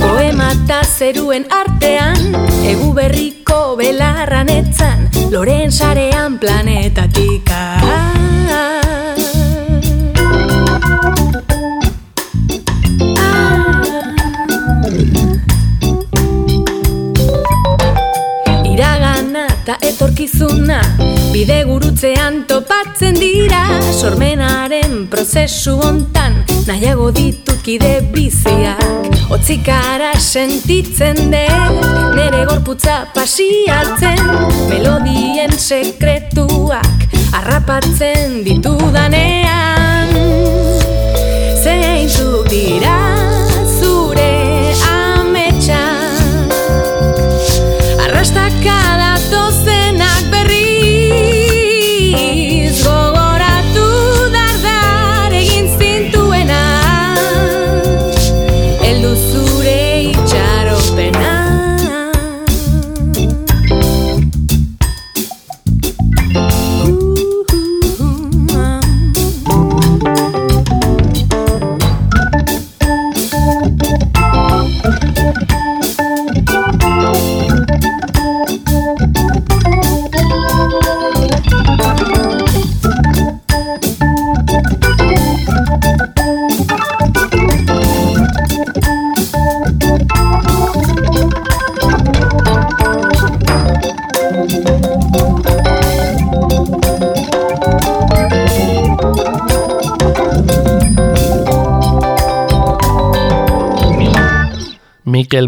Poema 0.00 0.48
eta 0.54 0.80
zeruen 0.80 1.44
artean. 1.52 2.32
Egu 2.64 2.94
berriko 2.96 3.76
belarran 3.76 4.48
etzan 4.48 5.10
Loren 5.28 5.72
sarean 5.72 6.40
planetatika 6.40 7.60
eta 19.64 19.78
etorkizuna 19.80 20.82
Bide 21.34 21.64
gurutzean 21.66 22.44
topatzen 22.46 23.16
dira. 23.18 23.64
Sormenaren 23.90 25.08
prozesu 25.10 25.72
hontan 25.82 26.36
Nahiago 26.68 27.08
ditut 27.10 27.58
kide 27.66 28.04
biziak. 28.14 29.08
Otzikara 29.34 30.12
sentitzen 30.14 31.18
dut 31.34 32.14
Nere 32.14 32.44
gorputza 32.46 33.00
pasiatzen 33.16 34.22
Melodien 34.70 35.58
sekretuak 35.58 37.08
Arrapatzen 37.40 38.44
ditudanean. 38.46 40.14
Zeintzuk 41.64 42.46
dira 42.46 43.03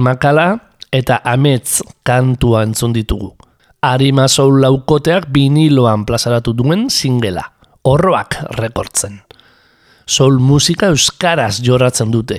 Makala 0.06 0.60
eta 0.94 1.16
Amets 1.26 1.80
kantua 2.06 2.60
entzun 2.62 2.92
ditugu. 2.94 3.32
Arima 3.82 4.28
Soul 4.30 4.60
laukoteak 4.62 5.26
biniloan 5.34 6.04
plazaratu 6.06 6.52
duen 6.54 6.84
singela, 6.94 7.42
horroak 7.82 8.36
rekortzen. 8.60 9.18
Soul 10.06 10.38
musika 10.38 10.92
euskaraz 10.94 11.58
joratzen 11.66 12.14
dute. 12.14 12.38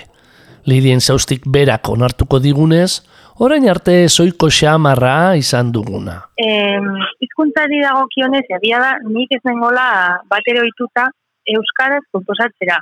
Lidien 0.67 1.03
zaustik 1.03 1.43
berak 1.43 1.89
onartuko 1.91 2.39
digunez, 2.39 3.03
orain 3.43 3.67
arte 3.67 3.99
soiko 4.07 4.47
xamarra 4.47 5.35
izan 5.35 5.73
duguna. 5.75 6.21
Eh, 6.39 6.79
izkuntzari 7.27 7.83
dago 7.83 8.07
kionez, 8.15 8.45
egia 8.61 8.79
da, 8.79 8.93
nik 9.03 9.35
ez 9.35 9.43
nengola 9.43 9.87
batero 10.31 10.63
ituta 10.63 11.09
euskaraz 11.57 12.05
komposatzera. 12.15 12.79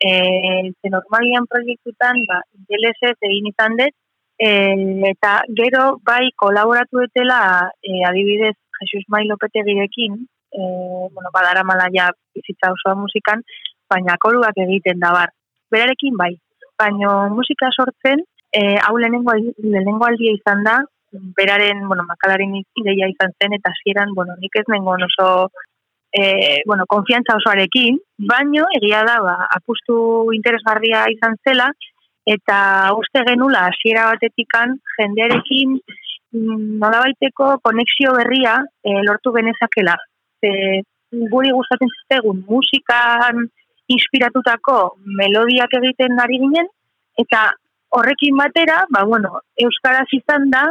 Eh, 0.00 0.72
ze 0.72 0.90
normalian 0.90 1.44
proiektutan, 1.52 2.24
ba, 2.28 2.40
ingelesez 2.56 3.18
egin 3.28 3.52
izan 3.52 3.76
dut, 3.76 3.92
eh, 4.46 4.76
eta 5.12 5.32
gero 5.58 5.84
bai 6.08 6.30
kolaboratu 6.42 7.02
etela 7.06 7.70
eh, 7.82 8.02
adibidez 8.08 8.56
Jesus 8.80 9.04
Mai 9.08 9.24
Lopetegirekin, 9.26 10.16
eh, 10.58 11.04
bueno, 11.14 11.30
badara 11.32 11.62
mala 11.64 11.88
ja 11.94 12.10
bizitza 12.34 12.72
osoa 12.72 12.94
musikan, 12.98 13.42
baina 13.90 14.16
koruak 14.18 14.58
egiten 14.66 14.98
da 15.00 15.12
bar. 15.14 15.30
Berarekin 15.70 16.16
bai, 16.18 16.32
baina 16.78 17.28
musika 17.30 17.70
sortzen, 17.70 18.24
eh, 18.52 18.78
hau 18.86 18.96
lehenengo, 18.98 19.36
lehenengo 19.62 20.08
aldia 20.08 20.34
izan 20.34 20.64
da, 20.66 20.80
beraren, 21.36 21.86
bueno, 21.88 22.04
makalaren 22.08 22.56
ideia 22.58 23.08
izan 23.12 23.34
zen, 23.38 23.54
eta 23.58 23.70
hasieran 23.70 24.14
bueno, 24.16 24.34
nik 24.40 24.56
ez 24.56 24.64
nengon 24.72 25.04
oso 25.04 25.28
e, 26.12 26.62
bueno, 26.66 26.84
konfiantza 26.88 27.36
osoarekin, 27.36 27.98
baino 28.28 28.64
egia 28.78 29.02
da, 29.08 29.18
ba, 29.24 29.34
apustu 29.56 29.96
interesgarria 30.36 31.04
izan 31.12 31.36
zela, 31.44 31.70
eta 32.26 32.92
uste 32.98 33.24
genula 33.26 33.66
hasiera 33.68 34.06
batetikan 34.12 34.76
jendearekin 34.98 35.74
mm, 35.78 36.78
nolabaiteko 36.82 37.58
konexio 37.66 38.14
berria 38.18 38.60
e, 38.84 38.94
lortu 39.08 39.32
genezakela. 39.34 39.96
E, 40.42 40.82
guri 41.32 41.50
gustatzen 41.52 41.90
zitegun 41.96 42.44
musikan 42.48 43.42
inspiratutako 43.92 44.78
melodiak 45.18 45.74
egiten 45.80 46.20
ari 46.22 46.38
ginen, 46.40 46.70
eta 47.18 47.50
horrekin 47.92 48.38
batera, 48.38 48.78
ba, 48.90 49.04
bueno, 49.04 49.42
Euskaraz 49.60 50.08
izan 50.16 50.48
da, 50.54 50.64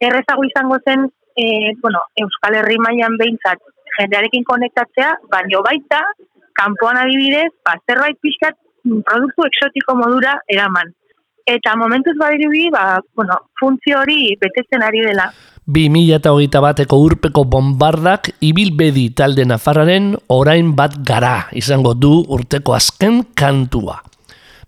errezago 0.00 0.46
izango 0.48 0.78
zen, 0.86 1.04
e, 1.36 1.74
bueno, 1.82 2.00
Euskal 2.22 2.56
Herri 2.60 2.78
mailan 2.80 3.18
behintzat 3.20 3.60
jendearekin 3.98 4.46
konektatzea, 4.48 5.10
baino 5.30 5.60
baita, 5.66 6.00
kanpoan 6.56 7.02
adibidez, 7.02 7.50
ba, 7.66 7.76
zerbait 7.90 8.16
pixkat 8.22 8.56
produktu 8.84 9.48
exotiko 9.48 9.96
modura 9.96 10.36
eraman. 10.48 10.92
Eta 11.44 11.74
momentuz 11.76 12.14
badirubi, 12.16 12.70
ba, 12.72 13.00
bueno, 13.14 13.36
funtzio 13.60 14.00
hori 14.00 14.36
betetzen 14.40 14.82
ari 14.82 15.02
dela. 15.04 15.28
2008 15.66 16.60
bateko 16.60 16.98
urpeko 17.00 17.44
bombardak 17.48 18.30
ibilbedi 18.44 19.10
talde 19.16 19.46
nafarraren 19.48 20.10
orain 20.28 20.74
bat 20.76 20.98
gara 21.04 21.48
izango 21.56 21.94
du 21.94 22.18
urteko 22.28 22.74
azken 22.76 23.22
kantua. 23.36 24.02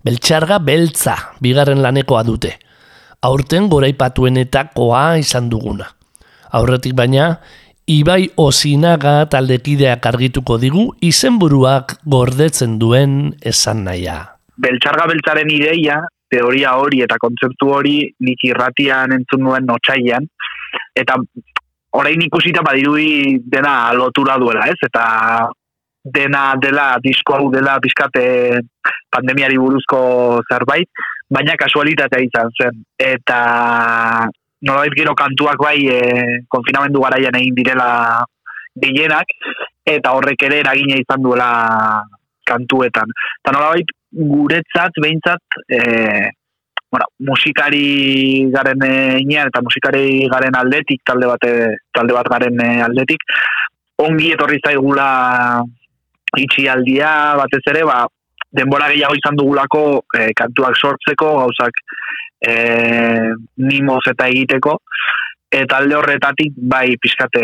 Beltxarga 0.05 0.57
beltza 0.59 1.15
bigarren 1.41 1.81
lanekoa 1.81 2.23
dute. 2.23 2.55
Aurten 3.21 3.69
goraipatuenetakoa 3.69 5.17
izan 5.21 5.49
duguna. 5.49 5.89
Aurretik 6.57 6.93
baina, 6.95 7.39
Ibai 7.87 8.25
Osinaga 8.35 9.21
taldekideak 9.31 10.03
argituko 10.09 10.57
digu 10.59 10.81
izenburuak 11.07 11.93
gordetzen 12.03 12.73
duen 12.81 13.13
esan 13.39 13.85
naia. 13.85 14.17
Beltxarga 14.59 15.05
beltzaren 15.07 15.47
ideia, 15.55 16.01
teoria 16.27 16.73
hori 16.75 16.99
eta 17.05 17.15
kontzeptu 17.21 17.69
hori 17.71 18.01
nik 18.27 18.43
irratian 18.43 19.13
entzun 19.15 19.47
duen 19.47 19.63
notxaian, 19.69 20.27
eta 20.99 21.15
orain 21.95 22.25
ikusita 22.25 22.59
badirui 22.67 23.37
dena 23.55 23.93
lotura 23.95 24.35
duela, 24.35 24.67
ez? 24.67 24.75
Eta 24.83 25.05
dena 26.03 26.41
dela 26.59 26.89
disko 26.99 27.37
hau 27.37 27.47
dela 27.55 27.77
pizkate 27.79 28.25
pandemiari 29.15 29.55
buruzko 29.63 30.01
zerbait, 30.51 30.91
baina 31.31 31.55
kasualitatea 31.55 32.19
izan 32.27 32.51
zen. 32.59 32.83
Eta 32.99 33.39
nolabait 34.61 34.95
gero 34.97 35.13
kantuak 35.15 35.59
bai 35.61 35.79
e, 35.91 35.99
konfinamendu 36.49 37.01
garaian 37.03 37.37
egin 37.39 37.55
direla 37.55 37.89
gehienak, 38.77 39.29
eta 39.85 40.13
horrek 40.17 40.43
ere 40.49 40.61
eragina 40.63 40.97
izan 41.01 41.21
duela 41.23 41.51
kantuetan. 42.47 43.13
Eta 43.41 43.53
nolabait 43.55 43.93
guretzat, 44.11 44.99
behintzat, 45.03 45.59
e, 45.69 45.79
bueno, 46.91 47.07
musikari 47.29 48.47
garen 48.53 48.83
inean 49.19 49.49
eta 49.51 49.61
musikari 49.61 50.27
garen 50.31 50.55
aldetik, 50.55 51.01
talde 51.05 51.27
bat, 51.27 51.47
talde 51.93 52.15
bat 52.15 52.29
garen 52.31 52.61
aldetik, 52.87 53.25
ongi 54.03 54.31
etorri 54.33 54.61
zaigula 54.63 55.09
itxialdia 56.37 57.09
batez 57.39 57.63
ere, 57.73 57.83
ba, 57.87 58.05
denbora 58.57 58.89
gehiago 58.91 59.17
izan 59.17 59.37
dugulako 59.39 59.83
e, 60.15 60.31
kantuak 60.37 60.77
sortzeko, 60.79 61.33
gauzak 61.43 61.81
e, 62.41 62.55
mimoz 63.57 64.03
eta 64.11 64.27
egiteko, 64.29 64.77
eta 65.51 65.79
alde 65.79 65.95
horretatik 65.95 66.55
bai 66.57 66.97
pizkate 67.01 67.43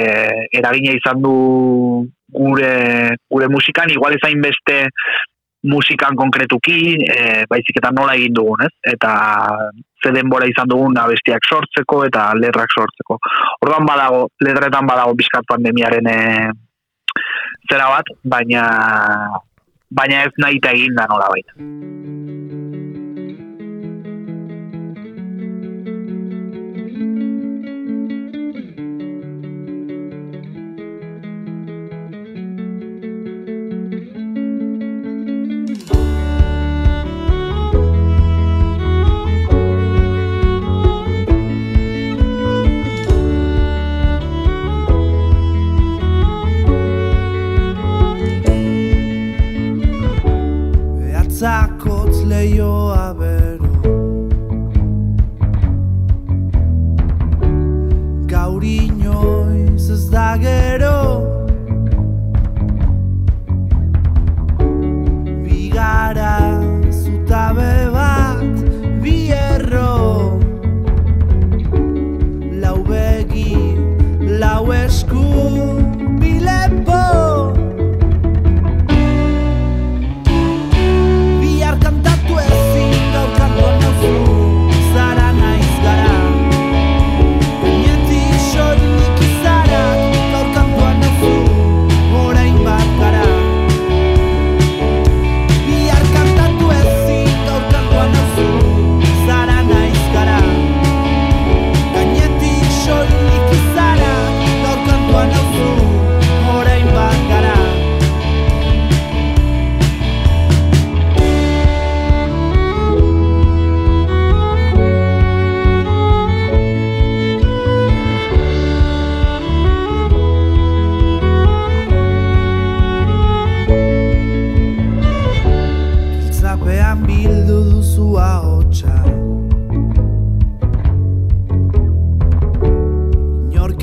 eragina 0.52 0.96
izan 0.98 1.22
du 1.24 1.36
gure, 2.34 2.74
gure 3.30 3.48
musikan, 3.50 3.92
igual 3.94 4.18
ezain 4.18 4.42
beste 4.42 4.88
musikan 5.64 6.18
konkretuki, 6.20 6.98
e, 7.08 7.46
baizik 7.48 7.80
eta 7.80 7.94
nola 7.96 8.18
egin 8.18 8.34
dugun, 8.36 8.66
ez? 8.66 8.74
Eta 8.94 9.14
ze 10.04 10.12
denbora 10.12 10.50
izan 10.50 10.68
dugun 10.68 10.98
abestiak 11.00 11.48
sortzeko 11.48 12.04
eta 12.10 12.32
letrak 12.36 12.76
sortzeko. 12.76 13.18
Orduan 13.64 13.88
badago, 13.88 14.28
letretan 14.44 14.90
badago 14.90 15.16
bizkat 15.16 15.48
pandemiaren 15.48 16.12
e, 16.12 16.20
zera 17.72 17.88
bat, 17.96 18.12
baina 18.24 18.68
baina 19.94 20.24
ez 20.26 20.34
nahi 20.42 20.60
egin 20.74 20.98
da 20.98 21.08
nola 21.08 21.30
baita. 21.32 21.56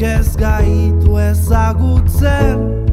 Ez 0.02 0.36
gaitu 0.36 1.18
ezagutzen 1.18 2.89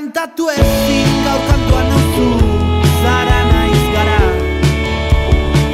kantatu 0.00 0.44
ezin 0.48 1.08
gaur 1.24 1.40
kantuan 1.48 1.88
duzu 1.92 2.28
Zara 3.02 3.40
naiz 3.48 3.82
gara. 3.94 4.20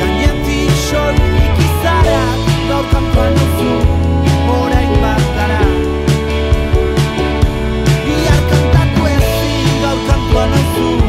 Gainetik 0.01 0.73
solik 0.89 1.61
izara 1.67 2.25
Gaur 2.71 2.85
kantuan 2.93 3.39
duzu 3.39 3.77
Horain 4.49 4.93
bat 5.05 5.25
gara. 5.37 5.63
Biar 8.07 8.43
kantatu 8.51 9.11
ezin 9.15 9.75
gaur 9.85 10.01
kantuan 10.11 10.57
duzu 10.57 11.06